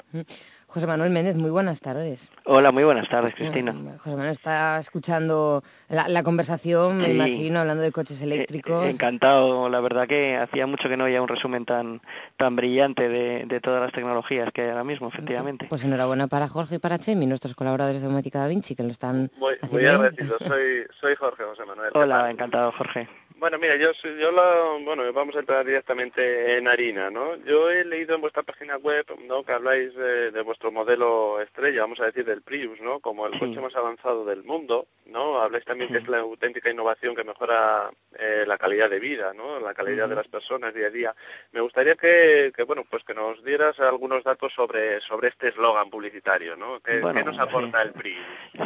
José 0.73 0.87
Manuel 0.87 1.11
Méndez, 1.11 1.37
muy 1.37 1.51
buenas 1.51 1.83
tardes. 1.83 2.31
Hola, 2.47 2.73
muy 2.73 2.83
buenas 2.83 3.07
tardes, 3.07 3.35
Cristina. 3.35 3.75
José 3.99 4.17
Manuel 4.17 4.33
está 4.33 4.79
escuchando 4.79 5.63
la, 5.91 6.23
conversación, 6.23 6.97
me 6.97 7.11
imagino, 7.11 7.61
hablando 7.61 7.83
de 7.83 7.93
coches 7.93 8.23
eh, 8.23 8.25
eléctricos. 8.25 8.87
encantado, 8.87 9.69
la 9.69 9.81
verdad 9.83 10.09
que 10.09 10.35
hacía 10.39 10.67
mucho 10.67 10.89
que 10.89 10.97
no 10.97 11.05
había 11.05 11.21
un 11.21 11.29
resumen 11.29 11.67
tan, 11.67 12.01
tan 12.39 12.57
brillante 12.57 13.11
de, 13.11 13.61
todas 13.61 13.83
las 13.83 13.93
tecnologías 13.93 14.51
que 14.51 14.63
hay 14.63 14.71
ahora 14.71 14.83
mismo, 14.83 15.09
efectivamente. 15.09 15.67
Pues 15.69 15.85
enhorabuena 15.85 16.27
para 16.27 16.49
Jorge 16.49 16.77
y 16.77 16.79
para 16.79 16.99
Chemi, 16.99 17.27
nuestros 17.27 17.55
colaboradores 17.55 18.01
de 18.01 18.09
Domótica 18.09 18.39
Da 18.39 18.49
Vinci, 18.49 18.75
que 18.75 18.83
lo 18.83 18.93
están 18.93 19.31
muy, 19.37 19.53
haciendo 19.61 19.77
Muy 19.77 19.85
agradecido, 19.85 20.39
soy, 20.39 20.87
soy 20.99 21.15
Jorge 21.17 21.45
José 21.45 21.67
Manuel. 21.67 21.91
Hola, 21.93 22.31
encantado, 22.31 22.73
Jorge. 22.73 23.11
Bueno, 23.43 23.59
mira, 23.59 23.75
yo, 23.75 23.91
yo 24.05 24.31
la, 24.31 24.79
bueno, 24.85 25.13
vamos 25.13 25.35
a 25.35 25.41
entrar 25.41 25.67
directamente 25.67 26.59
en 26.59 26.69
harina, 26.69 27.11
¿no? 27.11 27.35
Yo 27.45 27.73
he 27.73 27.85
leído 27.85 28.15
en 28.15 28.21
vuestra 28.21 28.45
página 28.45 28.77
web, 28.77 29.05
¿no? 29.27 29.43
Que 29.43 29.51
habláis 29.51 29.93
de, 29.97 30.43
vuestro 30.43 30.71
modelo 30.71 31.41
estrella, 31.41 31.81
vamos 31.81 31.99
a 31.99 32.07
decir 32.07 32.25
del 32.25 32.43
Prius, 32.43 32.81
¿no? 32.81 33.01
Como 33.01 33.27
el 33.27 33.37
coche 33.37 33.61
más 33.61 33.75
avanzado 33.75 34.25
del 34.25 34.45
mundo, 34.45 34.87
¿no? 35.13 35.41
Habláis 35.41 35.65
también 35.65 35.93
que 35.93 35.99
es 35.99 36.09
la 36.09 36.19
auténtica 36.19 36.71
innovación 36.71 37.15
que 37.15 37.25
mejora 37.25 37.91
eh, 38.19 38.45
la 38.47 38.59
calidad 38.59 38.91
de 38.91 38.99
vida, 38.99 39.33
¿no? 39.35 39.61
La 39.61 39.75
calidad 39.75 40.09
de 40.09 40.15
las 40.15 40.29
personas 40.29 40.75
día 40.75 40.87
a 40.87 40.91
día. 40.91 41.15
Me 41.53 41.61
gustaría 41.61 41.95
que, 41.95 42.53
que, 42.55 42.65
bueno, 42.65 42.85
pues 42.89 43.05
que 43.05 43.15
nos 43.15 43.43
dieras 43.45 43.79
algunos 43.81 44.25
datos 44.25 44.53
sobre, 44.53 45.01
sobre 45.01 45.29
este 45.29 45.49
eslogan 45.49 45.91
publicitario, 45.91 46.57
¿no? 46.57 46.81
¿Qué, 46.81 47.01
nos 47.01 47.39
aporta 47.39 47.83
el 47.83 47.93
PRI? 47.93 48.17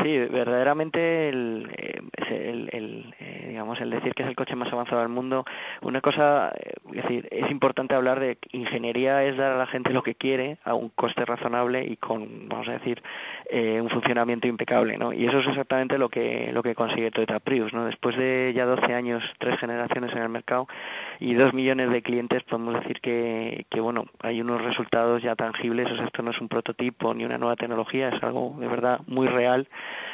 Sí, 0.03 0.19
verdaderamente 0.31 1.29
el, 1.29 1.71
eh, 1.77 2.01
el, 2.31 2.71
el 2.73 3.15
digamos, 3.47 3.81
el 3.81 3.91
decir 3.91 4.15
que 4.15 4.23
es 4.23 4.29
el 4.29 4.37
coche 4.37 4.57
más 4.57 4.73
avanzado 4.73 5.01
del 5.01 5.09
mundo, 5.09 5.45
una 5.81 6.01
cosa, 6.01 6.53
es 6.93 7.03
decir, 7.03 7.29
es 7.31 7.51
importante 7.51 7.95
hablar 7.95 8.21
de 8.21 8.39
ingeniería 8.53 9.25
es 9.25 9.37
dar 9.37 9.53
a 9.53 9.59
la 9.59 9.67
gente 9.67 9.93
lo 9.93 10.03
que 10.03 10.15
quiere 10.15 10.59
a 10.65 10.75
un 10.75 10.91
coste 10.91 11.25
razonable 11.25 11.85
y 11.85 11.97
con, 11.97 12.49
vamos 12.49 12.69
a 12.69 12.73
decir, 12.73 13.03
un 13.51 13.89
funcionamiento 13.89 14.47
impecable, 14.47 14.99
¿no? 14.99 15.13
Y 15.13 15.27
eso 15.27 15.39
es 15.39 15.47
exactamente 15.47 15.99
lo 15.99 16.09
que, 16.09 16.36
lo 16.53 16.63
que 16.63 16.75
consigue 16.75 17.11
Toyota 17.11 17.41
Prius, 17.41 17.73
¿no? 17.73 17.85
Después 17.85 18.17
de 18.17 18.53
ya 18.55 18.65
12 18.67 18.95
años, 18.95 19.35
tres 19.39 19.59
generaciones 19.59 20.13
en 20.13 20.23
el 20.23 20.29
mercado 20.29 20.69
y 21.21 21.35
dos 21.35 21.55
millones 21.55 21.91
de 21.91 22.03
clientes, 22.03 22.43
podemos 22.45 22.75
decir 22.75 23.01
que, 23.01 23.67
que 23.69 23.81
bueno, 23.81 24.07
hay 24.21 24.41
unos 24.41 24.63
resultados 24.63 25.23
ya 25.23 25.35
tangibles, 25.37 25.91
o 25.91 25.97
sea, 25.97 26.07
esto 26.07 26.23
no 26.23 26.31
es 26.31 26.41
un 26.41 26.49
prototipo 26.49 27.15
ni 27.15 27.25
una 27.25 27.39
nueva 27.39 27.57
tecnología, 27.57 28.09
es 28.09 28.23
algo 28.23 28.57
de 28.59 28.69
verdad 28.69 29.01
muy 29.07 29.27
real. 29.27 29.69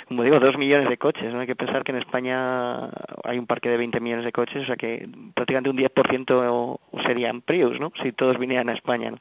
Como 0.08 0.22
digo, 0.22 0.40
dos 0.40 0.58
millones 0.58 0.88
de 0.88 0.98
coches, 0.98 1.32
¿no? 1.32 1.40
Hay 1.40 1.46
que 1.46 1.56
pensar 1.56 1.84
que 1.84 1.92
en 1.92 1.98
España 1.98 2.90
hay 3.24 3.38
un 3.38 3.46
parque 3.46 3.68
de 3.68 3.76
20 3.76 4.00
millones 4.00 4.24
de 4.24 4.32
coches, 4.32 4.62
o 4.62 4.66
sea 4.66 4.76
que 4.76 5.08
prácticamente 5.34 5.70
un 5.70 5.78
10% 5.78 6.78
serían 7.04 7.40
Prius, 7.40 7.80
¿no? 7.80 7.92
Si 8.02 8.12
todos 8.12 8.38
vinieran 8.38 8.68
a 8.68 8.74
España, 8.74 9.12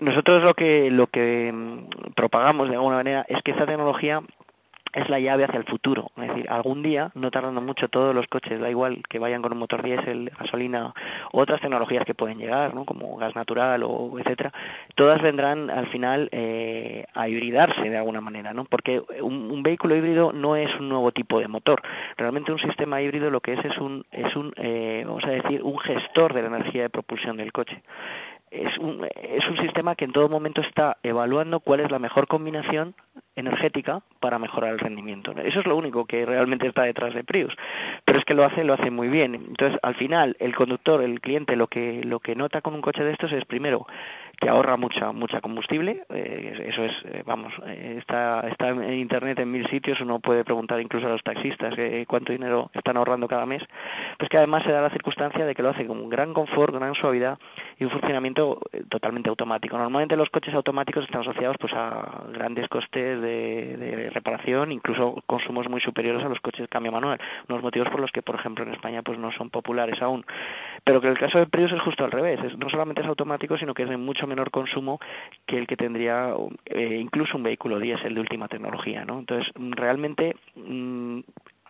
Nosotros 0.00 0.44
lo 0.44 0.54
que, 0.54 0.90
lo 0.90 1.08
que 1.08 1.52
mm, 1.52 2.12
propagamos 2.14 2.68
de 2.68 2.76
alguna 2.76 2.96
manera 2.96 3.26
es 3.28 3.42
que 3.42 3.50
esta 3.50 3.66
tecnología 3.66 4.22
es 4.92 5.08
la 5.08 5.20
llave 5.20 5.44
hacia 5.44 5.58
el 5.58 5.64
futuro. 5.64 6.10
Es 6.16 6.28
decir, 6.28 6.46
algún 6.50 6.82
día, 6.82 7.10
no 7.14 7.30
tardando 7.30 7.60
mucho, 7.60 7.88
todos 7.88 8.14
los 8.14 8.26
coches, 8.28 8.60
da 8.60 8.70
igual 8.70 9.02
que 9.08 9.18
vayan 9.18 9.42
con 9.42 9.52
un 9.52 9.58
motor 9.58 9.82
diésel, 9.82 10.30
gasolina 10.38 10.94
otras 11.32 11.60
tecnologías 11.60 12.04
que 12.04 12.14
pueden 12.14 12.38
llegar, 12.38 12.74
¿no? 12.74 12.84
como 12.84 13.16
gas 13.16 13.34
natural 13.34 13.82
o 13.84 14.18
etcétera, 14.18 14.52
todas 14.94 15.20
vendrán 15.22 15.70
al 15.70 15.86
final 15.86 16.28
eh, 16.32 17.06
a 17.14 17.28
hibridarse 17.28 17.90
de 17.90 17.96
alguna 17.96 18.20
manera, 18.20 18.54
¿no? 18.54 18.64
porque 18.64 19.02
un, 19.20 19.62
vehículo 19.62 19.96
híbrido 19.96 20.32
no 20.32 20.56
es 20.56 20.78
un 20.78 20.88
nuevo 20.88 21.12
tipo 21.12 21.40
de 21.40 21.48
motor. 21.48 21.82
Realmente 22.16 22.52
un 22.52 22.58
sistema 22.58 23.02
híbrido 23.02 23.30
lo 23.30 23.40
que 23.40 23.54
es 23.54 23.64
es 23.64 23.78
un, 23.78 24.06
es 24.12 24.36
un 24.36 24.52
eh, 24.56 25.02
vamos 25.06 25.24
a 25.24 25.30
decir, 25.30 25.62
un 25.62 25.78
gestor 25.78 26.32
de 26.32 26.42
la 26.42 26.48
energía 26.48 26.82
de 26.82 26.90
propulsión 26.90 27.36
del 27.36 27.52
coche 27.52 27.82
es 28.50 28.78
un, 28.78 29.06
es 29.22 29.48
un 29.48 29.56
sistema 29.56 29.94
que 29.94 30.04
en 30.04 30.12
todo 30.12 30.28
momento 30.28 30.60
está 30.60 30.98
evaluando 31.02 31.60
cuál 31.60 31.80
es 31.80 31.90
la 31.90 31.98
mejor 31.98 32.26
combinación 32.26 32.94
energética 33.36 34.02
para 34.20 34.38
mejorar 34.38 34.72
el 34.72 34.78
rendimiento. 34.78 35.32
Eso 35.42 35.60
es 35.60 35.66
lo 35.66 35.76
único 35.76 36.06
que 36.06 36.26
realmente 36.26 36.66
está 36.66 36.82
detrás 36.82 37.14
de 37.14 37.24
Prius. 37.24 37.56
Pero 38.04 38.18
es 38.18 38.24
que 38.24 38.34
lo 38.34 38.44
hace, 38.44 38.64
lo 38.64 38.74
hace 38.74 38.90
muy 38.90 39.08
bien. 39.08 39.34
Entonces, 39.34 39.78
al 39.82 39.94
final, 39.94 40.36
el 40.40 40.54
conductor, 40.54 41.02
el 41.02 41.20
cliente, 41.20 41.56
lo 41.56 41.68
que, 41.68 42.02
lo 42.04 42.20
que 42.20 42.34
nota 42.34 42.60
con 42.60 42.74
un 42.74 42.80
coche 42.80 43.04
de 43.04 43.12
estos 43.12 43.32
es 43.32 43.44
primero 43.44 43.86
que 44.38 44.48
ahorra 44.48 44.76
mucha 44.76 45.12
mucha 45.12 45.40
combustible 45.40 46.04
eh, 46.10 46.64
eso 46.66 46.84
es 46.84 46.92
eh, 47.04 47.22
vamos 47.26 47.54
eh, 47.66 47.96
está 47.98 48.46
está 48.48 48.68
en 48.68 48.92
internet 48.92 49.40
en 49.40 49.50
mil 49.50 49.66
sitios 49.66 50.00
uno 50.00 50.20
puede 50.20 50.44
preguntar 50.44 50.80
incluso 50.80 51.06
a 51.06 51.10
los 51.10 51.22
taxistas 51.22 51.74
cuánto 52.06 52.32
dinero 52.32 52.70
están 52.72 52.96
ahorrando 52.96 53.26
cada 53.26 53.46
mes 53.46 53.64
pues 54.16 54.28
que 54.28 54.36
además 54.36 54.62
se 54.62 54.72
da 54.72 54.80
la 54.80 54.90
circunstancia 54.90 55.44
de 55.44 55.54
que 55.54 55.62
lo 55.62 55.70
hace 55.70 55.86
con 55.86 56.08
gran 56.08 56.32
confort 56.34 56.74
gran 56.74 56.94
suavidad 56.94 57.38
y 57.78 57.84
un 57.84 57.90
funcionamiento 57.90 58.60
totalmente 58.88 59.30
automático. 59.30 59.76
Normalmente 59.78 60.16
los 60.16 60.30
coches 60.30 60.54
automáticos 60.54 61.04
están 61.04 61.20
asociados 61.22 61.56
pues 61.58 61.74
a 61.74 62.24
grandes 62.32 62.68
costes 62.68 63.20
de, 63.20 63.76
de 63.76 64.10
reparación 64.10 64.72
incluso 64.72 65.22
consumos 65.26 65.68
muy 65.68 65.80
superiores 65.80 66.24
a 66.24 66.28
los 66.28 66.40
coches 66.40 66.62
de 66.62 66.68
cambio 66.68 66.92
manual. 66.92 67.20
Unos 67.48 67.62
motivos 67.62 67.88
por 67.88 68.00
los 68.00 68.12
que 68.12 68.22
por 68.22 68.34
ejemplo 68.34 68.64
en 68.64 68.70
España 68.70 69.02
pues 69.02 69.18
no 69.18 69.32
son 69.32 69.50
populares 69.50 70.00
aún. 70.02 70.24
Pero 70.84 71.00
que 71.00 71.08
el 71.08 71.18
caso 71.18 71.38
de 71.38 71.46
Prius 71.46 71.72
es 71.72 71.80
justo 71.80 72.04
al 72.04 72.12
revés 72.12 72.38
no 72.56 72.68
solamente 72.68 73.02
es 73.02 73.08
automático 73.08 73.58
sino 73.58 73.74
que 73.74 73.82
es 73.84 73.88
de 73.88 73.96
mucho 73.96 74.26
menor 74.28 74.50
consumo 74.50 75.00
que 75.46 75.58
el 75.58 75.66
que 75.66 75.76
tendría 75.76 76.34
eh, 76.66 76.98
incluso 77.00 77.36
un 77.36 77.42
vehículo 77.42 77.78
diésel 77.78 78.14
de 78.14 78.20
última 78.20 78.48
tecnología. 78.48 79.04
¿no? 79.04 79.18
Entonces, 79.18 79.52
realmente 79.56 80.36
mm, 80.54 81.20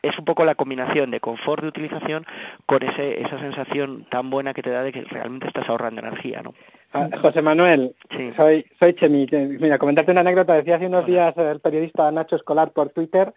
es 0.03 0.19
un 0.19 0.25
poco 0.25 0.45
la 0.45 0.55
combinación 0.55 1.11
de 1.11 1.21
confort 1.21 1.63
de 1.63 1.69
utilización 1.69 2.27
con 2.67 2.83
ese, 2.83 3.23
esa 3.23 3.39
sensación 3.39 4.05
tan 4.09 4.31
buena 4.31 4.55
que 4.55 4.63
te 4.63 4.71
da 4.71 4.83
de 4.83 4.93
que 4.93 5.03
realmente 5.03 5.47
estás 5.47 5.69
ahorrando 5.69 6.01
energía. 6.01 6.43
¿no? 6.43 6.55
Ah, 6.93 7.09
José 7.21 7.43
Manuel, 7.43 7.95
soy, 8.37 8.67
soy 8.79 8.95
Chemi. 8.95 9.27
Mira, 9.61 9.79
comentarte 9.79 10.13
una 10.13 10.21
anécdota. 10.21 10.55
Decía 10.55 10.77
hace 10.77 10.87
unos 10.87 11.07
días 11.07 11.37
el 11.37 11.61
periodista 11.61 12.11
Nacho 12.13 12.37
Escolar 12.37 12.73
por 12.73 12.91
Twitter 12.91 13.33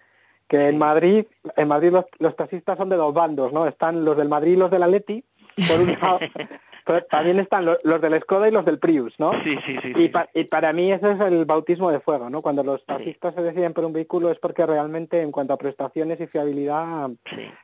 que 0.51 0.67
en 0.67 0.77
Madrid, 0.77 1.27
en 1.55 1.67
Madrid 1.69 1.91
los, 1.93 2.03
los 2.19 2.35
taxistas 2.35 2.77
son 2.77 2.89
de 2.89 2.97
dos 2.97 3.13
bandos, 3.13 3.53
¿no? 3.53 3.65
Están 3.65 4.03
los 4.03 4.17
del 4.17 4.27
Madrid 4.27 4.51
y 4.51 4.57
los 4.57 4.69
del 4.69 4.83
Atleti, 4.83 5.23
por 5.65 5.79
un 5.79 5.93
lado, 5.93 6.19
también 7.09 7.39
están 7.39 7.65
los, 7.65 8.01
del 8.01 8.19
Skoda 8.21 8.47
y 8.47 8.51
los 8.51 8.65
del 8.65 8.79
Prius, 8.79 9.13
¿no? 9.17 9.33
Sí, 9.43 9.57
sí, 9.65 9.77
sí. 9.81 9.93
Y, 9.95 10.39
y, 10.39 10.43
para 10.45 10.73
mí 10.73 10.91
ese 10.91 11.11
es 11.11 11.19
el 11.19 11.45
bautismo 11.45 11.91
de 11.91 11.99
fuego, 11.99 12.29
¿no? 12.29 12.41
Cuando 12.41 12.63
los 12.63 12.85
taxistas 12.85 13.35
se 13.35 13.41
deciden 13.41 13.73
por 13.73 13.85
un 13.85 13.93
vehículo 13.93 14.31
es 14.31 14.39
porque 14.39 14.65
realmente 14.65 15.21
en 15.21 15.31
cuanto 15.31 15.53
a 15.53 15.57
prestaciones 15.57 16.19
y 16.19 16.27
fiabilidad 16.27 17.09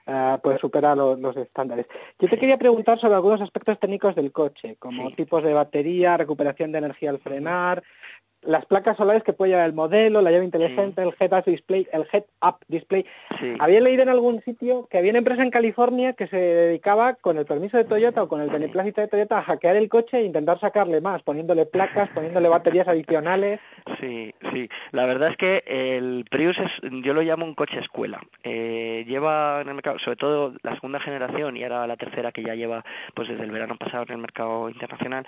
eh, 0.06 0.38
pues 0.42 0.60
supera 0.60 0.96
los, 0.96 1.38
estándares. 1.38 1.86
Yo 2.20 2.28
te 2.28 2.38
quería 2.38 2.58
preguntar 2.58 3.00
sobre 3.00 3.16
algunos 3.16 3.42
aspectos 3.42 3.80
técnicos 3.80 4.16
del 4.16 4.32
coche, 4.32 4.76
como 4.80 5.12
tipos 5.12 5.44
de 5.44 5.54
batería, 5.54 6.18
recuperación 6.18 6.72
de 6.72 6.80
energía 6.80 7.10
al 7.10 7.20
frenar, 7.20 7.84
las 8.42 8.66
placas 8.66 8.98
solares 8.98 9.24
que 9.24 9.34
puede 9.34 9.52
llevar 9.52 9.66
el 9.66 9.74
modelo, 9.74 10.22
la 10.22 10.32
llave 10.32 10.46
inteligente, 10.46 11.02
el 11.02 11.14
head-up 11.20 11.44
display, 11.46 11.88
el 11.92 12.08
head-up 12.12 12.58
display. 12.68 13.06
Había 13.60 13.82
leído 13.82 14.04
en 14.04 14.10
algún 14.10 14.42
sitio 14.44 14.88
que 14.90 14.98
había 14.98 15.12
una 15.12 15.20
empresa 15.20 15.44
en 15.44 15.52
California 15.52 16.14
que 16.14 16.28
se 16.28 16.38
dedicaba, 16.38 17.16
con 17.16 17.38
el 17.38 17.46
permiso 17.46 17.78
de 17.78 17.84
Toyota 17.84 18.24
o 18.24 18.28
con 18.28 18.42
el 18.42 18.50
beneplácito 18.50 19.02
de 19.02 19.08
Toyota, 19.08 19.40
a 19.40 19.44
hackear 19.44 19.76
el 19.76 19.90
coche 19.90 20.20
e 20.20 20.24
intentar 20.24 20.60
sacarle 20.60 21.02
más, 21.02 21.24
poniéndole 21.24 21.66
placas, 21.66 22.10
poniéndole 22.10 22.48
baterías 22.48 22.88
adicionales. 22.88 23.60
Sí, 24.00 24.34
sí. 24.52 24.70
La 24.92 25.06
verdad 25.06 25.32
es 25.32 25.38
que 25.38 25.64
el 25.68 26.26
Prius 26.30 26.60
es, 26.60 26.72
yo 27.04 27.14
lo 27.14 27.22
llamo 27.22 27.46
un 27.46 27.56
coche 27.56 27.80
escuela. 27.80 28.22
Eh, 28.44 29.04
lleva 29.08 29.62
en 29.62 29.70
el 29.70 29.76
mercado, 29.76 30.00
sobre 30.00 30.18
todo 30.18 30.54
la 30.62 30.74
segunda 30.76 31.00
generación 31.00 31.58
y 31.58 31.64
ahora 31.64 31.88
la 31.88 31.98
tercera 31.98 32.32
que 32.32 32.44
ya 32.44 32.56
lleva 32.56 32.84
pues 33.14 33.28
desde 33.28 33.44
el 33.44 33.52
verano 33.52 33.78
pasado 33.78 34.04
en 34.04 34.14
el 34.14 34.18
mercado 34.18 34.70
internacional, 34.70 35.26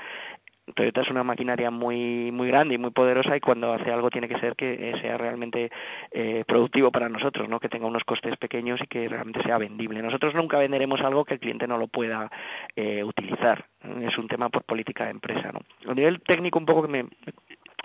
Toyota 0.73 1.01
es 1.01 1.09
una 1.09 1.23
maquinaria 1.23 1.71
muy 1.71 2.31
muy 2.31 2.47
grande 2.47 2.75
y 2.75 2.77
muy 2.77 2.91
poderosa 2.91 3.35
y 3.35 3.39
cuando 3.39 3.73
hace 3.73 3.91
algo 3.91 4.09
tiene 4.09 4.27
que 4.27 4.39
ser 4.39 4.55
que 4.55 4.95
sea 5.01 5.17
realmente 5.17 5.71
eh, 6.11 6.43
productivo 6.47 6.91
para 6.91 7.09
nosotros, 7.09 7.49
¿no? 7.49 7.59
que 7.59 7.69
tenga 7.69 7.87
unos 7.87 8.03
costes 8.03 8.37
pequeños 8.37 8.81
y 8.81 8.87
que 8.87 9.07
realmente 9.07 9.41
sea 9.43 9.57
vendible. 9.57 10.01
Nosotros 10.01 10.33
nunca 10.35 10.57
venderemos 10.57 11.01
algo 11.01 11.25
que 11.25 11.35
el 11.35 11.39
cliente 11.39 11.67
no 11.67 11.77
lo 11.77 11.87
pueda 11.87 12.31
eh, 12.75 13.03
utilizar. 13.03 13.65
Es 14.01 14.17
un 14.17 14.27
tema 14.27 14.49
por 14.49 14.63
política 14.63 15.05
de 15.05 15.11
empresa. 15.11 15.51
¿no? 15.51 15.61
A 15.89 15.93
nivel 15.93 16.21
técnico 16.21 16.59
un 16.59 16.65
poco 16.65 16.81
que 16.83 16.87
me, 16.89 17.05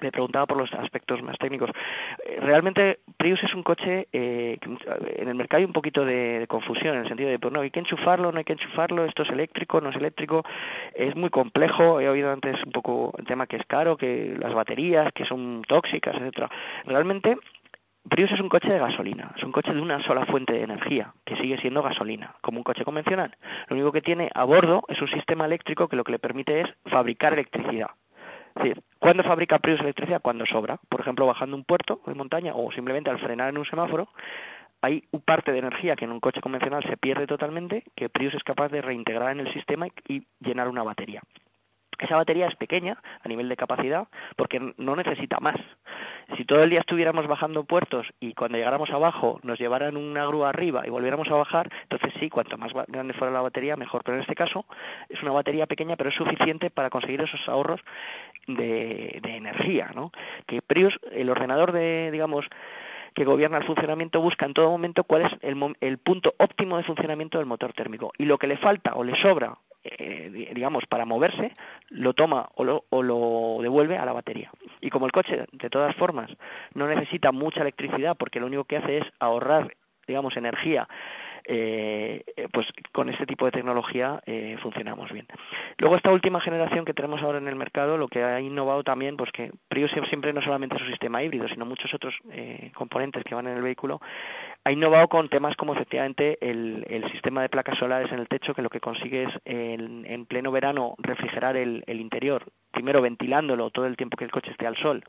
me 0.01 0.13
preguntaba 0.13 0.47
por 0.47 0.57
los 0.57 0.73
aspectos 0.75 1.23
más 1.23 1.39
técnicos. 1.39 1.71
Eh, 2.25 2.39
realmente 2.41 3.01
Prius 3.17 3.43
es 3.45 3.55
un 3.55 3.63
coche 3.63 4.09
eh, 4.13 4.59
en 5.17 5.29
el 5.29 5.35
mercado 5.35 5.59
hay 5.59 5.65
un 5.65 5.73
poquito 5.73 6.05
de, 6.05 6.47
confusión 6.49 6.95
en 6.95 7.03
el 7.03 7.09
sentido 7.09 7.31
de, 7.31 7.39
pues 7.39 7.53
no, 7.53 7.61
hay 7.61 7.71
que 7.71 7.81
enchufarlo, 7.81 8.33
no 8.33 8.39
hay 8.39 8.45
que 8.45 8.53
enchufarlo, 8.53 9.05
esto 9.05 9.23
es 9.23 9.31
eléctrico, 9.31 9.81
no 9.81 9.91
es 9.91 9.97
eléctrico, 9.97 10.45
es 10.95 11.15
muy 11.17 11.31
complejo, 11.31 12.01
he 12.01 12.09
oído 12.09 12.33
antes 12.33 12.65
un 12.65 12.73
poco 12.73 13.15
el 13.19 13.25
tema 13.25 13.47
que 13.47 13.57
es 13.57 13.67
caro, 13.67 13.97
que 13.97 14.37
las 14.39 14.55
baterías, 14.55 15.13
que 15.13 15.25
son 15.25 15.63
tóxicas, 15.67 16.17
etcétera. 16.17 16.51
Realmente 16.85 17.39
Prius 18.09 18.33
es 18.33 18.41
un 18.41 18.51
coche 18.51 18.71
de 18.71 18.79
gasolina, 18.79 19.33
es 19.35 19.43
un 19.45 19.53
coche 19.53 19.73
de 19.73 19.81
una 19.81 20.01
sola 20.03 20.27
fuente 20.27 20.53
de 20.53 20.63
energía, 20.63 21.15
que 21.25 21.37
sigue 21.37 21.57
siendo 21.59 21.83
gasolina, 21.83 22.37
como 22.43 22.59
un 22.59 22.65
coche 22.65 22.85
convencional. 22.85 23.37
Lo 23.69 23.77
único 23.77 23.93
que 23.93 24.03
tiene 24.03 24.31
a 24.35 24.45
bordo 24.45 24.83
es 24.89 25.01
un 25.01 25.09
sistema 25.09 25.47
eléctrico 25.47 25.89
que 25.89 25.97
lo 25.97 26.05
que 26.05 26.13
le 26.13 26.19
permite 26.19 26.61
es 26.61 26.75
fabricar 26.85 27.33
electricidad. 27.33 27.89
Es 28.57 28.63
decir, 28.63 28.83
¿cuándo 28.99 29.25
fabrica 29.25 29.59
Prius 29.59 29.81
electricidad? 29.81 30.23
Cuando 30.23 30.47
sobra. 30.47 30.79
Por 30.89 31.01
ejemplo, 31.01 31.27
bajando 31.27 31.57
un 31.57 31.65
puerto 31.65 32.01
de 32.07 32.15
montaña 32.15 32.53
o 32.55 32.71
simplemente 32.71 33.11
al 33.11 33.19
frenar 33.19 33.49
en 33.49 33.59
un 33.59 33.65
semáforo, 33.65 34.09
hay 34.81 35.05
un 35.11 35.21
parte 35.21 35.51
de 35.51 35.59
energía 35.59 35.97
que 35.97 36.05
en 36.05 36.13
un 36.13 36.21
coche 36.21 36.41
convencional 36.41 36.83
se 36.83 36.97
pierde 36.97 37.27
totalmente, 37.27 37.85
que 37.95 38.09
Prius 38.09 38.35
es 38.35 38.45
capaz 38.45 38.69
de 38.69 38.83
reintegrar 38.83 39.33
en 39.33 39.41
el 39.41 39.53
sistema 39.53 39.89
y 40.07 40.27
llenar 40.41 40.69
una 40.69 40.83
batería. 40.83 41.23
Esa 41.99 42.17
batería 42.17 42.47
es 42.47 42.57
pequeña 42.57 42.99
a 43.23 43.29
nivel 43.29 43.49
de 43.49 43.57
capacidad 43.57 44.09
porque 44.37 44.75
no 44.77 44.97
necesita 44.97 45.41
más. 45.41 45.57
Si 46.37 46.45
todo 46.45 46.63
el 46.63 46.71
día 46.71 46.81
estuviéramos 46.81 47.27
bajando 47.27 47.65
puertos 47.65 48.13
y 48.21 48.35
cuando 48.35 48.59
llegáramos 48.59 48.91
abajo 48.91 49.39
nos 49.43 49.59
llevaran 49.59 49.97
una 49.97 50.27
grúa 50.27 50.49
arriba 50.49 50.83
y 50.87 50.91
volviéramos 50.91 51.31
a 51.31 51.35
bajar, 51.35 51.71
entonces 51.83 52.13
sí, 52.19 52.31
cuanto 52.31 52.59
más 52.59 52.73
grande 52.89 53.15
fuera 53.15 53.33
la 53.33 53.41
batería, 53.41 53.77
mejor. 53.77 54.03
Pero 54.05 54.17
en 54.17 54.23
este 54.23 54.35
caso 54.35 54.67
es 55.09 55.23
una 55.23 55.33
batería 55.33 55.67
pequeña, 55.67 55.97
pero 55.97 56.09
es 56.09 56.15
suficiente 56.15 56.71
para 56.71 56.91
conseguir 56.91 57.21
esos 57.21 57.49
ahorros 57.49 57.81
de, 58.47 59.21
energía. 59.25 59.91
¿no? 59.95 60.13
Que 60.47 60.63
Prius, 60.63 60.99
el 61.13 61.31
ordenador 61.31 61.73
de, 61.73 62.11
digamos, 62.11 62.49
que 63.15 63.25
gobierna 63.25 63.59
el 63.59 63.65
funcionamiento 63.65 64.21
busca 64.21 64.47
en 64.47 64.55
todo 64.55 64.71
momento 64.71 65.05
cuál 65.05 65.23
es 65.23 65.33
el, 65.43 65.77
el, 65.81 65.99
punto 65.99 66.35
óptimo 66.39 66.77
de 66.77 66.83
funcionamiento 66.83 67.39
del 67.39 67.47
motor 67.47 67.73
térmico. 67.73 68.13
Y 68.19 68.25
lo 68.25 68.39
que 68.39 68.49
le 68.49 68.57
falta 68.57 68.95
o 68.95 69.05
le 69.05 69.15
sobra 69.15 69.59
eh, 69.85 70.51
digamos, 70.55 70.87
para 70.87 71.05
moverse, 71.05 71.53
lo 71.89 72.15
toma 72.15 72.49
o 72.55 72.65
lo, 72.65 72.85
o 72.91 73.03
lo 73.03 73.59
devuelve 73.61 73.99
a 73.99 74.07
la 74.07 74.13
batería. 74.13 74.51
Y 74.81 74.91
como 74.91 75.07
el 75.07 75.13
coche, 75.13 75.47
de 75.53 75.71
todas 75.71 75.95
formas, 75.95 76.31
no 76.75 76.89
necesita 76.89 77.33
mucha 77.33 77.61
electricidad 77.61 78.17
porque 78.17 78.41
lo 78.41 78.47
único 78.47 78.65
que 78.65 78.79
hace 78.79 78.99
es 78.99 79.05
ahorrar 79.19 79.77
digamos, 80.07 80.37
energía 80.37 80.87
eh, 81.47 82.25
pues 82.53 82.73
con 82.93 83.11
este 83.11 83.27
tipo 83.27 83.45
de 83.45 83.53
tecnología 83.53 84.23
eh, 84.25 84.57
funcionamos 84.63 85.13
bien. 85.13 85.27
Luego 85.79 85.97
esta 85.97 86.11
última 86.11 86.41
generación 86.41 86.85
que 86.85 86.95
tenemos 86.95 87.23
ahora 87.23 87.39
en 87.39 87.49
el 87.49 87.57
mercado, 87.57 87.99
lo 87.99 88.09
que 88.09 88.25
ha 88.25 88.41
innovado 88.41 88.83
también, 88.83 89.17
pues 89.17 89.31
que 89.31 89.53
Prius 89.69 89.91
siempre 89.91 90.33
no 90.33 90.41
solamente 90.41 90.79
su 90.79 90.87
sistema 90.87 91.23
híbrido, 91.23 91.47
sino 91.49 91.67
muchos 91.67 91.93
otros 91.93 92.21
eh, 92.31 92.71
componentes 92.75 93.25
que 93.25 93.35
van 93.35 93.47
en 93.47 93.57
el 93.57 93.63
vehículo, 93.63 94.01
ha 94.65 94.73
innovado 94.73 95.09
con 95.09 95.29
temas 95.29 95.57
como 95.57 95.75
efectivamente 95.75 96.39
el, 96.41 97.05
sistema 97.13 97.43
de 97.43 97.51
placas 97.51 97.79
solares 97.79 98.11
en 98.13 98.19
el 98.19 98.29
techo, 98.29 98.55
que 98.55 98.63
lo 98.63 98.71
que 98.71 98.81
consigue 98.81 99.25
es 99.25 99.39
en, 99.45 100.25
pleno 100.27 100.51
verano 100.51 100.95
refrigerar 100.99 101.57
el, 101.57 101.85
el 101.87 102.01
interior 102.01 102.45
primero 102.75 103.01
ventilándolo 103.01 103.71
todo 103.71 103.87
el 103.87 103.97
tiempo 103.97 104.17
que 104.17 104.25
el 104.25 104.33
coche 104.33 104.51
esté 104.51 104.67
al 104.67 104.77
sol 104.77 105.05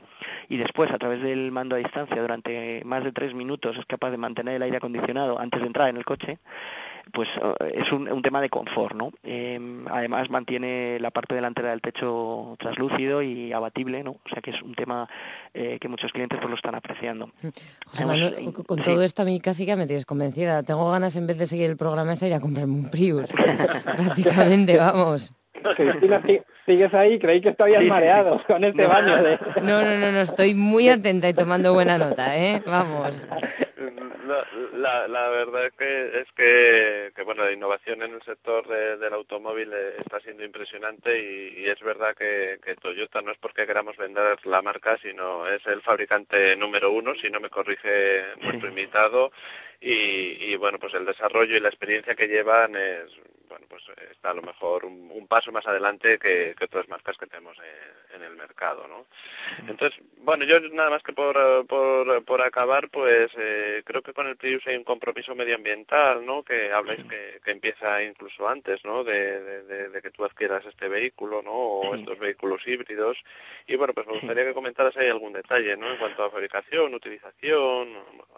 y 0.48 0.56
después 0.56 0.90
a 0.92 0.98
través 0.98 1.20
del 1.20 1.50
mando 1.50 1.74
a 1.74 1.78
distancia 1.78 2.22
durante 2.22 2.82
más 2.84 3.02
de 3.02 3.12
tres 3.12 3.34
minutos 3.34 3.76
es 3.76 3.84
capaz 3.86 4.10
de 4.10 4.18
mantener 4.18 4.54
el 4.54 4.62
aire 4.62 4.76
acondicionado 4.76 5.38
antes 5.38 5.60
de 5.60 5.66
entrar 5.66 5.88
en 5.88 5.96
el 5.96 6.04
coche, 6.04 6.38
pues 7.12 7.28
eh, 7.36 7.72
es 7.74 7.92
un, 7.92 8.22
tema 8.22 8.40
de 8.40 8.48
confort, 8.48 8.94
¿no? 8.94 9.12
Em, 9.22 9.86
además 9.88 10.30
mantiene 10.30 10.98
la 11.00 11.10
parte 11.10 11.34
delantera 11.34 11.70
del 11.70 11.80
techo 11.80 12.56
translúcido 12.58 13.22
y 13.22 13.52
abatible, 13.52 14.02
¿no? 14.02 14.12
O 14.12 14.28
sea 14.28 14.42
que 14.42 14.50
es 14.50 14.62
un 14.62 14.74
tema 14.74 15.08
eh, 15.54 15.78
que 15.80 15.88
muchos 15.88 16.12
clientes 16.12 16.38
pues 16.38 16.50
lo 16.50 16.56
están 16.56 16.74
apreciando. 16.74 17.30
José 17.86 18.06
Manuel, 18.06 18.52
con 18.52 18.82
todo 18.82 19.02
esto 19.02 19.22
a 19.22 19.24
mí 19.24 19.40
casi 19.40 19.66
que 19.66 19.76
me 19.76 19.86
tienes 19.86 20.04
convencida. 20.04 20.62
Tengo 20.62 20.90
ganas 20.90 21.16
en 21.16 21.26
vez 21.26 21.38
de 21.38 21.46
seguir 21.46 21.70
el 21.70 21.76
programa 21.76 22.14
ese 22.14 22.28
ir 22.28 22.34
a 22.34 22.40
comprarme 22.40 22.74
un 22.74 22.90
Prius. 22.90 23.28
Prácticamente, 23.96 24.76
vamos. 24.76 25.32
Cristina, 25.76 26.22
sigues 26.66 26.94
ahí, 26.94 27.18
creí 27.18 27.40
que 27.40 27.50
estabas 27.50 27.82
mareado 27.84 28.42
con 28.46 28.64
este 28.64 28.86
baño. 28.86 29.22
De... 29.22 29.38
No, 29.62 29.82
no, 29.82 29.96
no, 29.96 30.12
no, 30.12 30.20
estoy 30.20 30.54
muy 30.54 30.88
atenta 30.88 31.28
y 31.28 31.34
tomando 31.34 31.72
buena 31.72 31.98
nota, 31.98 32.36
¿eh? 32.36 32.62
Vamos. 32.66 33.26
La, 34.74 35.06
la, 35.06 35.28
verdad 35.28 35.66
es 35.66 35.72
que 35.72 36.18
es 36.20 37.12
que, 37.14 37.22
bueno 37.22 37.44
la 37.44 37.52
innovación 37.52 38.02
en 38.02 38.12
el 38.14 38.22
sector 38.22 38.66
del 38.66 39.12
automóvil 39.12 39.72
eh, 39.72 39.94
está 39.98 40.20
siendo 40.20 40.44
impresionante 40.44 41.18
y, 41.56 41.64
es 41.64 41.80
verdad 41.80 42.14
que, 42.16 42.58
Toyota 42.80 43.22
no 43.22 43.30
es 43.30 43.38
porque 43.38 43.66
queramos 43.66 43.96
vender 43.96 44.44
la 44.44 44.62
marca 44.62 44.98
sino 45.00 45.46
es 45.46 45.64
el 45.66 45.80
fabricante 45.80 46.56
número 46.56 46.90
uno 46.90 47.14
si 47.14 47.30
no 47.30 47.40
me 47.40 47.50
corrige 47.50 48.24
nuestro 48.42 48.68
invitado 48.68 49.30
y, 49.80 50.52
y 50.52 50.56
bueno 50.56 50.78
pues 50.78 50.94
el 50.94 51.06
desarrollo 51.06 51.56
y 51.56 51.60
la 51.60 51.68
experiencia 51.68 52.16
que 52.16 52.26
llevan 52.26 52.74
es 52.74 53.12
bueno, 53.48 53.66
pues 53.68 53.82
eh, 53.96 54.08
está 54.12 54.30
a 54.30 54.34
lo 54.34 54.42
mejor 54.42 54.84
un, 54.84 55.26
paso 55.26 55.50
más 55.50 55.66
adelante 55.66 56.18
que, 56.18 56.54
otras 56.62 56.88
marcas 56.88 57.16
que 57.18 57.26
tenemos 57.26 57.56
en, 57.58 58.22
el 58.22 58.34
mercado, 58.34 58.88
¿no? 58.88 59.06
Entonces, 59.68 60.00
bueno, 60.18 60.44
yo 60.44 60.58
nada 60.72 60.88
más 60.88 61.02
que 61.02 61.12
por, 61.12 61.66
por, 61.66 62.24
por 62.24 62.40
acabar, 62.40 62.88
pues 62.88 63.28
eh, 63.36 63.82
creo 63.84 64.00
que 64.02 64.14
con 64.14 64.26
el 64.26 64.36
Prius 64.36 64.66
hay 64.66 64.76
un 64.76 64.84
compromiso 64.84 65.34
medioambiental, 65.34 66.24
¿no? 66.24 66.42
Que 66.42 66.72
habláis 66.72 67.04
que, 67.04 67.40
que 67.44 67.50
empieza 67.50 68.02
incluso 68.02 68.48
antes, 68.48 68.82
¿no? 68.84 69.04
De, 69.04 69.62
de, 69.64 70.02
que 70.02 70.10
tú 70.10 70.24
adquieras 70.24 70.64
este 70.64 70.88
vehículo, 70.88 71.42
¿no? 71.42 71.52
O 71.52 71.94
estos 71.94 72.18
vehículos 72.18 72.66
híbridos. 72.66 73.22
Y 73.66 73.76
bueno, 73.76 73.92
pues 73.92 74.06
me 74.06 74.14
gustaría 74.14 74.44
que 74.44 74.54
comentaras 74.54 74.96
ahí 74.96 75.08
algún 75.08 75.32
detalle, 75.34 75.76
¿no? 75.76 75.90
En 75.90 75.98
cuanto 75.98 76.24
a 76.24 76.30
fabricación, 76.30 76.94
utilización, 76.94 77.88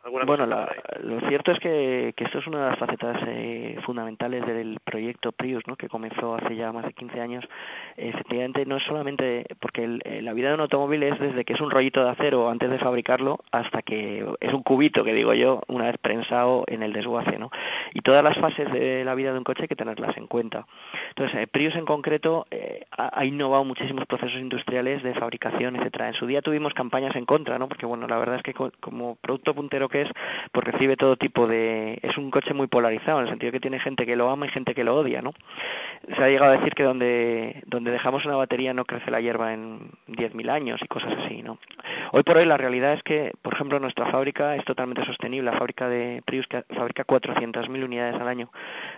alguna 0.02 0.24
Bueno, 0.24 0.46
lo 0.46 1.20
cierto 1.28 1.52
es 1.52 1.60
que, 1.60 2.14
que, 2.16 2.24
esto 2.24 2.38
es 2.38 2.46
una 2.46 2.64
de 2.64 2.70
las 2.70 2.78
facetas 2.78 3.22
eh, 3.26 3.78
fundamentales 3.82 4.44
del 4.44 4.80
proyecto 4.84 4.97
proyecto 4.98 5.30
Prius, 5.30 5.62
¿no? 5.68 5.76
que 5.76 5.88
comenzó 5.88 6.34
hace 6.34 6.56
ya 6.56 6.72
más 6.72 6.84
de 6.84 6.92
15 6.92 7.20
años, 7.20 7.48
efectivamente 7.96 8.66
no 8.66 8.78
es 8.78 8.82
solamente 8.82 9.46
porque 9.60 10.00
eh, 10.04 10.22
la 10.22 10.32
vida 10.32 10.48
de 10.48 10.54
un 10.54 10.60
automóvil 10.62 11.04
es 11.04 11.20
desde 11.20 11.44
que 11.44 11.52
es 11.52 11.60
un 11.60 11.70
rollito 11.70 12.02
de 12.02 12.10
acero 12.10 12.50
antes 12.50 12.68
de 12.68 12.80
fabricarlo 12.80 13.38
hasta 13.52 13.80
que 13.82 14.26
es 14.40 14.52
un 14.52 14.64
cubito, 14.64 15.04
que 15.04 15.12
digo 15.12 15.34
yo, 15.34 15.62
una 15.68 15.84
vez 15.84 15.98
prensado 15.98 16.64
en 16.66 16.82
el 16.82 16.92
desguace. 16.92 17.38
¿no? 17.38 17.52
Y 17.94 18.00
todas 18.00 18.24
las 18.24 18.36
fases 18.38 18.72
de 18.72 19.04
la 19.04 19.14
vida 19.14 19.30
de 19.30 19.38
un 19.38 19.44
coche 19.44 19.62
hay 19.62 19.68
que 19.68 19.76
tenerlas 19.76 20.16
en 20.16 20.26
cuenta. 20.26 20.66
Entonces, 21.10 21.42
eh, 21.42 21.46
Prius 21.46 21.76
en 21.76 21.84
concreto 21.84 22.48
eh, 22.50 22.84
ha, 22.90 23.24
innovado 23.24 23.64
muchísimos 23.64 24.04
procesos 24.06 24.40
industriales 24.40 25.04
de 25.04 25.14
fabricación, 25.14 25.76
etcétera. 25.76 26.08
En 26.08 26.14
su 26.14 26.26
día 26.26 26.42
tuvimos 26.42 26.74
campañas 26.74 27.14
en 27.14 27.24
contra, 27.24 27.56
¿no? 27.60 27.68
porque 27.68 27.86
bueno, 27.86 28.08
la 28.08 28.18
verdad 28.18 28.36
es 28.36 28.42
que 28.42 28.52
como 28.52 29.14
producto 29.14 29.54
puntero 29.54 29.88
que 29.88 30.02
es, 30.02 30.10
pues 30.50 30.66
recibe 30.66 30.96
todo 30.96 31.14
tipo 31.16 31.46
de... 31.46 32.00
es 32.02 32.18
un 32.18 32.32
coche 32.32 32.52
muy 32.52 32.66
polarizado, 32.66 33.20
en 33.20 33.26
el 33.26 33.30
sentido 33.30 33.52
que 33.52 33.60
tiene 33.60 33.78
gente 33.78 34.06
que 34.06 34.16
lo 34.16 34.28
ama 34.28 34.46
y 34.46 34.48
gente 34.48 34.74
que 34.74 34.82
lo 34.82 34.87
odia, 34.94 35.22
¿no? 35.22 35.32
Se 36.14 36.22
ha 36.22 36.28
llegado 36.28 36.52
a 36.52 36.56
decir 36.56 36.74
que 36.74 36.84
donde, 36.84 37.62
donde 37.66 37.90
dejamos 37.90 38.24
una 38.24 38.36
batería 38.36 38.72
no 38.72 38.84
crece 38.84 39.10
la 39.10 39.20
hierba 39.20 39.52
en 39.52 39.90
10.000 40.06 40.50
años 40.50 40.80
y 40.82 40.86
cosas 40.86 41.14
así, 41.16 41.42
¿no? 41.42 41.58
Hoy 42.12 42.22
por 42.22 42.36
hoy 42.36 42.46
la 42.46 42.56
realidad 42.56 42.94
es 42.94 43.02
que, 43.02 43.32
por 43.42 43.54
ejemplo, 43.54 43.80
nuestra 43.80 44.06
fábrica 44.06 44.56
es 44.56 44.64
totalmente 44.64 45.04
sostenible. 45.04 45.50
La 45.50 45.56
fábrica 45.56 45.88
de 45.88 46.22
Prius, 46.24 46.46
que 46.46 46.64
fabrica 46.70 47.04
400.000 47.04 47.84
unidades 47.84 48.20
al 48.20 48.28
año 48.28 48.50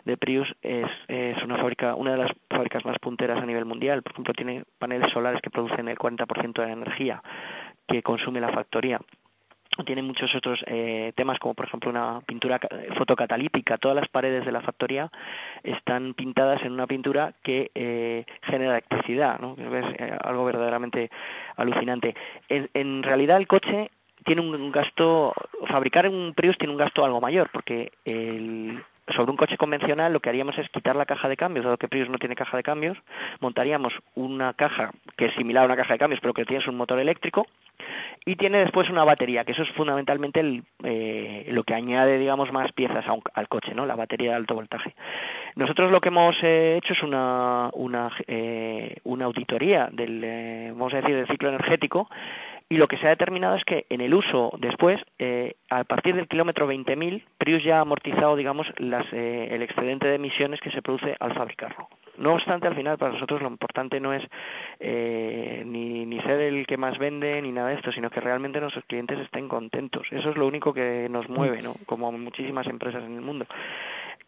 de 0.05 0.17
Prius, 0.17 0.57
es, 0.63 0.87
es 1.09 1.43
una 1.43 1.57
fábrica, 1.57 1.95
una 1.95 2.13
de 2.13 2.19
las 2.19 2.33
fábricas 2.49 2.85
más 2.85 2.99
punteras 2.99 3.41
a 3.41 3.47
nivel 3.47 3.65
mundial. 3.65 4.03
Por 4.03 4.13
ejemplo, 4.13 4.35
tiene 4.35 4.65
paneles 4.79 5.11
solares 5.11 5.41
que 5.41 5.51
producen 5.51 5.89
el 5.89 5.97
40% 5.97 6.61
de 6.61 6.67
la 6.67 6.73
energía 6.73 7.23
que 7.87 8.03
consume 8.03 8.41
la 8.41 8.51
factoría 8.51 9.01
tiene 9.85 10.03
muchos 10.03 10.35
otros 10.35 10.65
eh, 10.67 11.13
temas 11.15 11.39
como 11.39 11.55
por 11.55 11.67
ejemplo 11.67 11.91
una 11.91 12.21
pintura 12.27 12.61
fotocatalítica. 12.95 13.79
Todas 13.79 13.97
las 13.97 14.09
paredes 14.09 14.45
de 14.45 14.53
la 14.53 14.61
factoría 14.61 15.11
están 15.63 16.15
pintadas 16.15 16.63
en 16.65 16.73
una 16.73 16.87
pintura 16.87 17.35
que 17.43 17.71
eh, 17.75 18.25
genera 18.43 18.73
electricidad 18.73 19.39
¿no? 19.39 19.57
es 19.59 19.87
eh, 19.99 20.17
algo 20.23 20.45
verdaderamente 20.45 21.11
alucinante. 21.57 22.15
En, 22.49 22.69
en, 22.75 23.03
realidad 23.03 23.37
el 23.37 23.47
coche 23.47 23.91
tiene 24.25 24.43
un 24.43 24.71
gasto 24.71 25.35
fabricar 25.65 26.09
un 26.09 26.35
Prius 26.35 26.59
tiene 26.59 26.73
un 26.73 26.79
gasto 26.79 27.05
algo 27.05 27.21
mayor 27.21 27.49
porque 27.51 27.93
el, 28.05 28.83
sobre 29.13 29.31
un 29.31 29.37
coche 29.37 29.57
convencional 29.57 30.13
lo 30.13 30.21
que 30.21 30.29
haríamos 30.29 30.59
es 30.59 30.69
quitar 30.69 30.97
la 30.97 31.07
caja 31.07 31.29
de 31.29 31.37
cambios, 31.37 31.65
dado 31.65 31.79
que 31.79 31.89
Prius 31.89 32.09
no 32.09 32.19
tiene 32.19 32.35
caja 32.35 32.57
de 32.57 32.63
cambios, 32.63 32.99
montaríamos 33.41 34.01
una 34.15 34.53
caja 34.55 34.93
que 35.17 35.27
es 35.27 35.35
similar 35.35 35.65
a 35.65 35.67
una 35.67 35.77
caja 35.77 35.95
de 35.95 35.99
cambios, 35.99 36.21
pero 36.21 36.35
que 36.35 36.45
tiene 36.45 36.65
un 36.69 36.77
motor 36.77 36.99
eléctrico, 36.99 37.47
y 38.25 38.37
tiene 38.37 38.59
después 38.59 38.91
una 38.91 39.05
batería, 39.05 39.45
que 39.45 39.53
eso 39.53 39.63
es 39.63 39.71
fundamentalmente 39.71 40.63
eh, 40.85 41.47
lo 41.51 41.65
que 41.65 41.75
añade, 41.75 42.19
digamos, 42.19 42.53
más 42.53 42.73
piezas 42.73 43.05
al 43.35 43.49
coche, 43.49 43.75
¿no? 43.75 43.87
La 43.87 43.97
batería 43.97 44.31
de 44.31 44.37
alto 44.37 44.55
voltaje. 44.55 44.95
Nosotros 45.57 45.91
lo 45.91 46.01
que 46.01 46.09
hemos 46.09 46.43
eh, 46.43 46.77
hecho 46.77 46.93
es 46.93 47.03
una, 47.03 47.71
una, 47.73 48.11
eh, 48.27 48.97
una 49.05 49.25
auditoría 49.25 49.89
del, 49.93 50.73
vamos 50.73 50.95
a 50.95 51.01
decir, 51.01 51.17
del 51.17 51.27
ciclo 51.27 51.49
energético, 51.49 52.09
y 52.73 52.77
lo 52.77 52.87
que 52.87 52.97
se 52.97 53.07
ha 53.07 53.11
determinado 53.11 53.57
es 53.57 53.65
que 53.65 53.85
en 53.89 54.01
el 54.01 54.15
uso 54.15 54.53
después, 54.59 55.05
eh, 55.19 55.55
a 55.71 55.83
partir 55.83 56.15
del 56.15 56.29
kilómetro 56.29 56.71
20.000, 56.73 57.25
Prius 57.37 57.65
ya 57.65 57.79
ha 57.79 57.81
amortizado, 57.81 58.37
digamos, 58.37 58.73
las, 58.79 59.13
eh, 59.13 59.49
el 59.51 59.63
excedente 59.63 60.07
de 60.07 60.15
emisiones 60.15 60.61
que 60.61 60.71
se 60.71 60.81
produce 60.81 61.17
al 61.19 61.35
fabricarlo. 61.35 61.89
No 62.21 62.35
obstante, 62.35 62.69
al 62.69 62.75
final, 62.75 62.99
para 62.99 63.15
nosotros 63.15 63.41
lo 63.41 63.49
importante 63.49 63.99
no 63.99 64.13
es 64.13 64.29
eh, 64.79 65.63
ni, 65.65 66.05
ni 66.05 66.21
ser 66.21 66.39
el 66.43 66.67
que 66.67 66.77
más 66.77 66.99
vende 66.99 67.41
ni 67.41 67.51
nada 67.51 67.71
de 67.71 67.77
esto, 67.77 67.93
sino 67.93 68.11
que 68.11 68.21
realmente 68.21 68.61
nuestros 68.61 68.85
clientes 68.85 69.19
estén 69.19 69.49
contentos. 69.49 70.13
Eso 70.13 70.29
es 70.29 70.37
lo 70.37 70.47
único 70.47 70.75
que 70.75 71.09
nos 71.11 71.31
mueve, 71.31 71.63
¿no? 71.63 71.75
Como 71.87 72.13
muchísimas 72.13 72.67
empresas 72.67 73.05
en 73.05 73.15
el 73.15 73.23
mundo. 73.23 73.47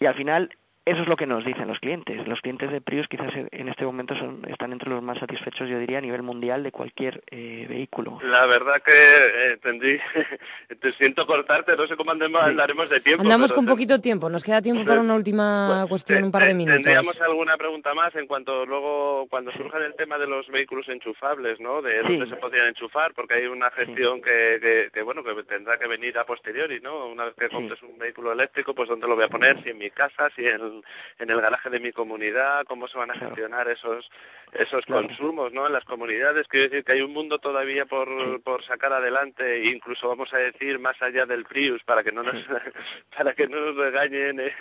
Y 0.01 0.07
al 0.07 0.15
final, 0.15 0.57
eso 0.85 1.03
es 1.03 1.09
lo 1.09 1.17
que 1.17 1.27
nos 1.27 1.45
dicen 1.45 1.69
los 1.69 1.79
clientes. 1.79 2.27
Los 2.27 2.41
clientes 2.41 2.71
de 2.71 2.81
Prius 2.81 3.07
quizás 3.07 3.33
en 3.35 3.69
este 3.69 3.85
momento 3.85 4.17
son, 4.17 4.45
están 4.49 4.73
entre 4.73 4.91
los 4.91 5.01
más 5.01 5.19
satisfechos, 5.19 5.69
yo 5.69 5.79
diría, 5.79 5.99
a 5.99 6.01
nivel 6.01 6.23
mundial 6.23 6.65
de 6.65 6.73
cualquier 6.73 7.23
eh, 7.31 7.67
vehículo. 7.69 8.19
La 8.25 8.47
verdad 8.47 8.83
que 8.83 8.93
eh, 8.93 9.57
tendrí, 9.59 10.01
te 10.81 10.93
siento 10.95 11.25
cortarte, 11.25 11.77
no 11.77 11.87
sé 11.87 11.97
cómo 11.97 12.11
andaremos 12.11 12.91
de 12.91 12.99
tiempo. 12.99 13.23
Andamos 13.23 13.53
con 13.53 13.65
poquito 13.65 14.01
tiempo, 14.01 14.29
nos 14.29 14.43
queda 14.43 14.61
tiempo 14.61 14.85
para 14.85 15.01
una 15.01 15.15
última 15.15 15.87
cuestión, 15.89 16.25
un 16.25 16.33
par 16.33 16.47
de 16.47 16.55
minutos. 16.55 16.83
Tendríamos 16.83 17.21
alguna 17.21 17.57
pregunta 17.57 17.95
más 17.95 18.15
en 18.17 18.27
cuanto 18.27 18.67
luego, 18.67 19.27
cuando 19.31 19.53
surja 19.53 19.79
el 19.79 19.95
tema 19.95 20.19
de 20.19 20.27
los 20.27 20.49
vehículos 20.49 20.89
enchufables, 20.89 21.61
¿no? 21.61 21.81
De 21.81 22.03
dónde 22.03 22.29
se 22.29 22.37
podrían 22.37 22.67
enchufar, 22.67 23.15
porque 23.15 23.35
hay 23.35 23.47
una 23.47 23.71
gestión 23.71 24.21
que, 24.21 24.91
que, 24.93 25.03
bueno, 25.03 25.23
que 25.23 25.33
tendrá 25.45 25.79
que 25.79 25.87
venir 25.87 26.19
a 26.19 26.27
posteriori, 26.27 26.81
¿no? 26.81 27.07
Una 27.07 27.27
vez 27.27 27.35
que 27.39 27.49
compres 27.49 27.81
un 27.83 27.99
vehículo 27.99 28.33
eléctrico, 28.33 28.75
pues 28.75 28.89
dónde 28.89 29.07
lo 29.07 29.15
voy 29.15 29.25
a 29.25 29.29
poner, 29.29 29.63
si 29.63 29.71
en 29.71 29.79
mi 29.79 29.91
casa, 29.91 30.29
si 30.35 30.47
en 30.47 30.72
en, 31.19 31.31
el 31.31 31.41
garaje 31.41 31.71
de 31.71 31.81
mi 31.81 31.93
comunidad, 31.93 32.65
cómo 32.67 32.89
se 32.89 32.99
van 32.99 33.11
a 33.11 33.15
gestionar 33.15 33.69
esos 33.69 34.11
esos 34.53 34.87
consumos 34.87 35.53
¿no? 35.53 35.67
en 35.67 35.73
las 35.73 35.85
comunidades. 35.85 36.47
Quiero 36.49 36.69
decir 36.69 36.85
que 36.85 36.93
hay 36.93 37.01
un 37.03 37.13
mundo 37.13 37.39
todavía 37.39 37.87
por, 37.87 38.41
por 38.43 38.63
sacar 38.65 38.93
adelante, 38.93 39.65
incluso 39.65 40.09
vamos 40.09 40.33
a 40.33 40.39
decir 40.39 40.79
más 40.79 41.01
allá 41.03 41.27
del 41.27 41.45
Prius, 41.45 41.83
para 41.85 42.03
que 42.05 42.13
no 42.13 42.23
nos, 42.23 42.35
para 43.17 43.35
que 43.35 43.49
no 43.49 43.61
nos 43.61 43.77
regañen 43.77 44.41
eh, 44.41 44.53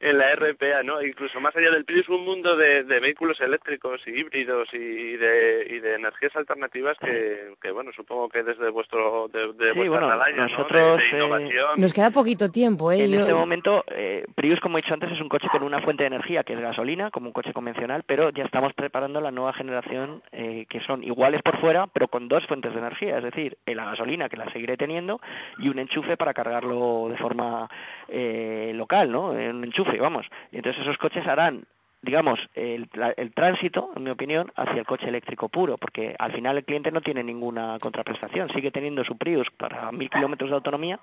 en 0.00 0.18
la 0.18 0.34
RPA, 0.34 0.82
¿no? 0.82 1.02
incluso 1.02 1.40
más 1.40 1.54
allá 1.54 1.70
del 1.70 1.84
Prius, 1.84 2.08
un 2.08 2.24
mundo 2.24 2.56
de, 2.56 2.84
de 2.84 3.00
vehículos 3.00 3.40
eléctricos 3.40 4.00
y 4.06 4.20
híbridos 4.20 4.68
y 4.72 5.16
de, 5.16 5.66
y 5.70 5.78
de 5.80 5.94
energías 5.94 6.34
alternativas 6.36 6.96
que, 6.98 7.54
que, 7.60 7.70
bueno, 7.70 7.92
supongo 7.94 8.28
que 8.28 8.42
desde 8.42 8.70
vuestro 8.70 9.28
de, 9.28 9.52
de 9.52 9.72
sí, 9.72 9.88
bueno, 9.88 10.10
nosotros, 10.36 11.02
eh, 11.12 11.62
Nos 11.76 11.92
queda 11.92 12.10
poquito 12.10 12.50
tiempo, 12.50 12.90
¿eh? 12.90 13.04
En 13.04 13.14
este 13.14 13.34
momento, 13.34 13.84
eh, 13.88 14.24
Prius, 14.34 14.60
como 14.60 14.78
he 14.78 14.82
dicho 14.82 14.94
antes, 14.94 15.12
es 15.12 15.20
un 15.20 15.28
coche 15.28 15.34
coche 15.34 15.48
con 15.48 15.64
una 15.64 15.80
fuente 15.80 16.04
de 16.04 16.08
energía 16.08 16.44
que 16.44 16.52
es 16.52 16.60
gasolina, 16.60 17.10
como 17.10 17.26
un 17.26 17.32
coche 17.32 17.52
convencional, 17.52 18.04
pero 18.06 18.30
ya 18.30 18.44
estamos 18.44 18.72
preparando 18.72 19.20
la 19.24 19.32
nueva 19.32 19.52
generación 19.52 20.22
eh, 20.30 20.66
que 20.68 20.80
son 20.80 21.02
iguales 21.02 21.42
por 21.42 21.56
fuera, 21.58 21.88
pero 21.88 22.08
con 22.08 22.28
dos 22.28 22.46
fuentes 22.46 22.72
de 22.72 22.78
energía, 22.78 23.18
es 23.18 23.24
decir, 23.24 23.58
la 23.66 23.84
gasolina 23.84 24.28
que 24.28 24.36
la 24.36 24.50
seguiré 24.50 24.76
teniendo 24.76 25.20
y 25.58 25.68
un 25.68 25.78
enchufe 25.78 26.16
para 26.16 26.34
cargarlo 26.34 27.08
de 27.10 27.16
forma 27.16 27.68
eh, 28.08 28.72
local, 28.74 29.10
¿no? 29.10 29.30
Un 29.30 29.64
enchufe, 29.64 29.98
vamos. 29.98 30.30
Entonces 30.52 30.82
esos 30.82 30.98
coches 30.98 31.26
harán 31.26 31.66
digamos, 32.04 32.50
el, 32.54 32.88
tránsito, 33.34 33.90
en 33.96 34.04
mi 34.04 34.10
opinión, 34.10 34.52
hacia 34.56 34.80
el 34.80 34.86
coche 34.86 35.08
eléctrico 35.08 35.48
puro, 35.48 35.78
porque 35.78 36.14
al 36.18 36.32
final 36.32 36.58
el 36.58 36.64
cliente 36.64 36.92
no 36.92 37.00
tiene 37.00 37.24
ninguna 37.24 37.78
contraprestación, 37.80 38.50
sigue 38.50 38.70
teniendo 38.70 39.04
su 39.04 39.16
Prius 39.16 39.50
para 39.50 39.90
mil 39.90 40.10
kilómetros 40.10 40.50
de 40.50 40.56
autonomía 40.56 41.00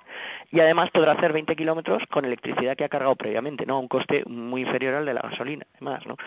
y 0.52 0.60
además 0.60 0.92
podrá 0.92 1.14
hacer 1.14 1.34
20 1.34 1.56
kilómetros 1.56 2.06
con 2.08 2.26
electricidad 2.26 2.76
que 2.76 2.84
ha 2.84 2.90
cargado 2.90 3.16
previamente, 3.16 3.66
¿no? 3.66 3.76
A 3.76 3.80
un 3.80 3.88
coste 3.88 4.24
muy 4.28 4.62
inferior 4.62 4.94
al 4.96 5.06
de 5.06 5.14
la 5.14 5.22
gasolina, 5.22 5.66
además, 5.76 6.06
¿no? 6.06 6.18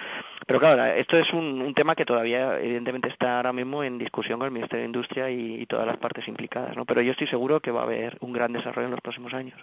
Pero 0.47 0.59
claro, 0.59 0.85
esto 0.85 1.17
es 1.17 1.33
un, 1.33 1.73
tema 1.75 1.95
que 1.95 2.05
todavía, 2.05 2.59
evidentemente, 2.59 3.09
está 3.09 3.37
ahora 3.37 3.53
mismo 3.53 3.83
en 3.85 3.99
discusión 3.99 4.39
con 4.39 4.47
el 4.47 4.53
Ministerio 4.53 4.81
de 4.81 4.87
Industria 4.87 5.31
y, 5.31 5.65
todas 5.67 5.87
las 5.87 5.97
partes 5.97 6.29
implicadas, 6.29 6.77
¿no? 6.77 6.85
Pero 6.85 7.01
yo 7.01 7.13
estoy 7.13 7.27
seguro 7.27 7.61
que 7.61 7.71
va 7.71 7.81
a 7.81 7.85
haber 7.85 8.19
un 8.21 8.33
gran 8.33 8.53
desarrollo 8.53 8.87
en 8.87 8.91
los 8.91 9.01
próximos 9.01 9.33
años. 9.33 9.59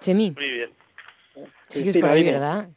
Chemi. 0.00 0.30
Muy 0.30 0.50
bien. 0.50 0.70
Sigues 1.68 1.96
por 1.96 2.10
ahí, 2.10 2.24
¿verdad? 2.24 2.68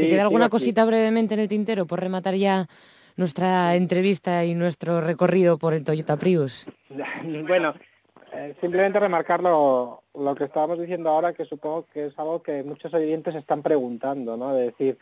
¿Te 0.00 0.08
queda 0.10 0.22
alguna 0.24 0.50
cosita 0.50 0.84
brevemente 0.84 1.32
en 1.32 1.40
el 1.40 1.48
tintero 1.48 1.86
por 1.86 2.00
rematar 2.00 2.34
ya 2.34 2.68
nuestra 3.16 3.74
entrevista 3.76 4.44
y 4.44 4.54
nuestro 4.54 5.00
recorrido 5.00 5.56
por 5.56 5.72
el 5.72 5.84
Toyota 5.84 6.18
Prius? 6.18 6.66
bueno, 7.48 7.74
eh, 8.34 8.54
simplemente 8.60 9.00
remarcar 9.00 9.42
lo, 9.42 10.02
que 10.36 10.44
estábamos 10.44 10.78
diciendo 10.78 11.08
ahora, 11.08 11.32
que 11.32 11.46
supongo 11.46 11.86
que 11.94 12.08
es 12.08 12.18
algo 12.18 12.42
que 12.42 12.62
muchos 12.62 12.92
oyentes 12.92 13.34
están 13.34 13.62
preguntando, 13.62 14.36
¿no? 14.36 14.52
De 14.52 14.64
decir, 14.66 14.98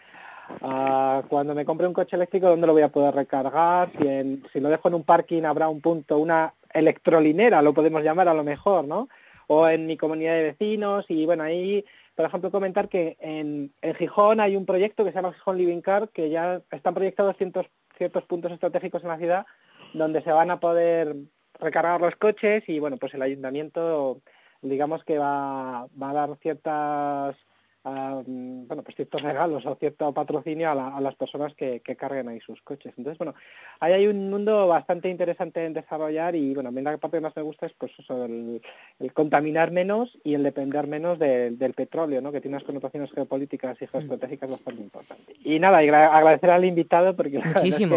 ah, 0.62 1.24
cuando 1.28 1.56
me 1.56 1.64
compre 1.64 1.88
un 1.88 1.92
coche 1.92 2.14
eléctrico, 2.14 2.48
¿dónde 2.48 2.68
lo 2.68 2.72
voy 2.72 2.82
a 2.82 2.92
poder 2.92 3.16
recargar? 3.16 3.90
Si, 3.98 4.42
si 4.52 4.60
lo 4.60 4.68
dejo 4.68 4.86
en 4.86 4.94
un 4.94 5.02
parking 5.02 5.42
habrá 5.42 5.68
un 5.68 5.80
punto, 5.80 6.18
una 6.18 6.54
electrolinera, 6.72 7.62
lo 7.62 7.74
podemos 7.74 8.04
llamar 8.04 8.28
a 8.28 8.34
lo 8.34 8.44
mejor, 8.44 8.84
¿no? 8.84 9.08
O 9.46 9.68
en 9.68 9.86
mi 9.86 9.96
comunidad 9.96 10.34
de 10.34 10.42
vecinos, 10.42 11.04
y 11.08 11.26
bueno, 11.26 11.42
ahí 11.42 11.84
por 12.14 12.26
ejemplo, 12.26 12.50
comentar 12.50 12.88
que 12.88 13.16
en, 13.20 13.72
Gijón 13.98 14.40
hay 14.40 14.56
un 14.56 14.66
proyecto 14.66 15.04
que 15.04 15.10
se 15.10 15.16
llama 15.16 15.32
Gijón 15.32 15.58
Living 15.58 15.80
Car, 15.80 16.08
que 16.10 16.30
ya 16.30 16.62
están 16.70 16.94
proyectados 16.94 17.36
ciertos, 17.36 17.66
ciertos 17.96 18.24
puntos 18.24 18.52
estratégicos 18.52 19.02
en 19.02 19.08
la 19.08 19.18
ciudad 19.18 19.46
donde 19.94 20.22
se 20.22 20.32
van 20.32 20.50
a 20.50 20.60
poder 20.60 21.16
recargar 21.58 22.00
los 22.00 22.16
coches 22.16 22.62
y 22.68 22.78
bueno, 22.78 22.96
pues 22.98 23.14
el 23.14 23.22
ayuntamiento 23.22 24.20
digamos 24.62 25.04
que 25.04 25.18
va, 25.18 25.86
va 26.00 26.10
a 26.10 26.14
dar 26.14 26.36
ciertas 26.40 27.36
bueno, 27.84 28.82
pues 28.82 28.96
ciertos 28.96 29.20
regalos 29.20 29.66
o 29.66 29.74
cierto 29.76 30.12
patrocinio 30.14 30.70
a, 30.70 31.00
las 31.00 31.14
personas 31.16 31.54
que, 31.54 31.82
carguen 31.98 32.28
ahí 32.28 32.40
sus 32.40 32.60
coches. 32.62 32.94
Entonces, 32.96 33.18
bueno, 33.18 33.34
ahí 33.78 33.92
hay 33.92 34.06
un 34.06 34.30
mundo 34.30 34.66
bastante 34.66 35.10
interesante 35.10 35.64
en 35.64 35.74
desarrollar 35.74 36.34
y, 36.34 36.54
bueno, 36.54 36.70
a 36.70 36.72
mí 36.72 36.80
la 36.80 36.96
parte 36.96 37.18
que 37.18 37.20
más 37.20 37.36
me 37.36 37.42
gusta 37.42 37.66
es 37.66 37.72
pues 37.76 37.92
eso, 37.98 38.24
el, 38.24 38.62
contaminar 39.12 39.70
menos 39.70 40.18
y 40.24 40.34
el 40.34 40.42
depender 40.42 40.86
menos 40.86 41.18
del 41.18 41.74
petróleo, 41.74 42.22
¿no? 42.22 42.32
Que 42.32 42.40
tiene 42.40 42.56
unas 42.56 42.66
connotaciones 42.66 43.12
geopolíticas 43.12 43.80
y 43.82 43.86
geoestratégicas 43.86 44.50
bastante 44.50 44.82
importantes. 44.82 45.36
Y 45.44 45.58
nada, 45.58 45.84
y 45.84 45.88
agradecer 45.88 46.50
al 46.50 46.64
invitado 46.64 47.14
porque 47.14 47.38
Muchísimo. 47.38 47.96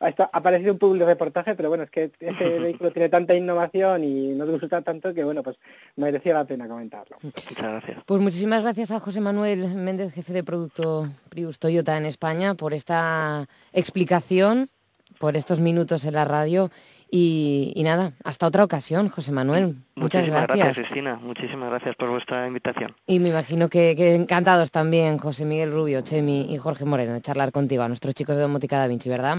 ha 0.00 0.30
aparecido 0.32 0.72
un 0.72 0.78
público 0.78 1.06
reportaje, 1.06 1.54
pero 1.54 1.68
bueno, 1.68 1.84
es 1.84 1.90
que 1.90 2.10
este 2.20 2.58
vehículo 2.58 2.90
tiene 2.90 3.10
tanta 3.10 3.34
innovación 3.34 4.02
y 4.02 4.28
nos 4.30 4.48
gusta 4.48 4.80
tanto 4.80 5.12
que, 5.12 5.24
bueno, 5.24 5.42
pues 5.42 5.56
merecía 5.96 6.34
la 6.34 6.46
pena 6.46 6.66
comentarlo. 6.66 7.18
Muchas 7.22 7.54
gracias. 7.54 8.02
Pues 8.06 8.20
muchísimas 8.20 8.62
gracias 8.62 8.90
a 8.90 9.00
José 9.00 9.20
Manuel 9.26 9.74
Méndez, 9.74 10.12
jefe 10.14 10.32
de 10.32 10.44
producto 10.44 11.10
Prius 11.30 11.58
Toyota 11.58 11.96
en 11.96 12.04
España, 12.04 12.54
por 12.54 12.72
esta 12.72 13.48
explicación, 13.72 14.70
por 15.18 15.36
estos 15.36 15.58
minutos 15.58 16.04
en 16.04 16.14
la 16.14 16.24
radio. 16.24 16.70
Y, 17.10 17.72
nada, 17.84 18.12
hasta 18.22 18.46
otra 18.46 18.62
ocasión, 18.62 19.08
José 19.08 19.32
Manuel. 19.32 19.78
Muchas 19.96 20.22
Muchísimas 20.22 20.46
gracias. 20.46 20.76
Cristina. 20.76 21.18
Muchísimas 21.20 21.70
gracias 21.70 21.96
por 21.96 22.10
vuestra 22.10 22.46
invitación. 22.46 22.94
Y 23.08 23.18
me 23.18 23.30
imagino 23.30 23.68
que, 23.68 24.14
encantados 24.14 24.70
también, 24.70 25.18
José 25.18 25.44
Miguel 25.44 25.72
Rubio, 25.72 26.02
Chemi 26.02 26.46
y 26.48 26.58
Jorge 26.58 26.84
Moreno, 26.84 27.12
de 27.12 27.20
charlar 27.20 27.50
contigo, 27.50 27.82
a 27.82 27.88
nuestros 27.88 28.14
chicos 28.14 28.36
de 28.36 28.42
Domótica 28.42 28.78
Da 28.78 28.86
Vinci, 28.86 29.08
¿verdad? 29.08 29.38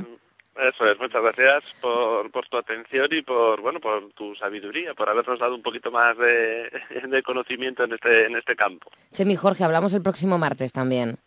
Eso 0.60 0.90
es, 0.90 1.00
muchas 1.00 1.22
gracias 1.22 1.64
por, 1.82 2.32
por 2.32 2.48
tu 2.48 2.58
atención 2.58 3.08
y 3.12 3.22
por 3.22 3.62
bueno 3.62 3.80
por 3.80 4.12
tu 4.14 4.36
sabiduría, 4.36 4.94
por 4.94 5.08
habernos 5.10 5.40
dado 5.40 5.56
un 5.56 5.62
poquito 5.62 5.92
más 5.92 6.18
de, 6.18 7.22
conocimiento 7.26 7.84
en 7.84 7.94
este, 7.94 8.26
en 8.26 8.36
este 8.36 8.56
campo. 8.56 8.90
Chemi 9.12 9.36
Jorge, 9.36 9.64
hablamos 9.64 9.94
el 9.94 10.02
próximo 10.02 10.38
martes 10.38 10.72
también. 10.72 11.18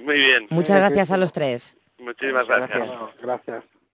Muy 0.00 0.16
bien. 0.16 0.46
Muchas 0.50 0.78
gracias 0.78 1.10
a 1.10 1.16
los 1.16 1.32
tres. 1.32 1.76
Muchísimas 1.98 2.46
gracias. 2.46 2.88
Gracias. 3.20 3.64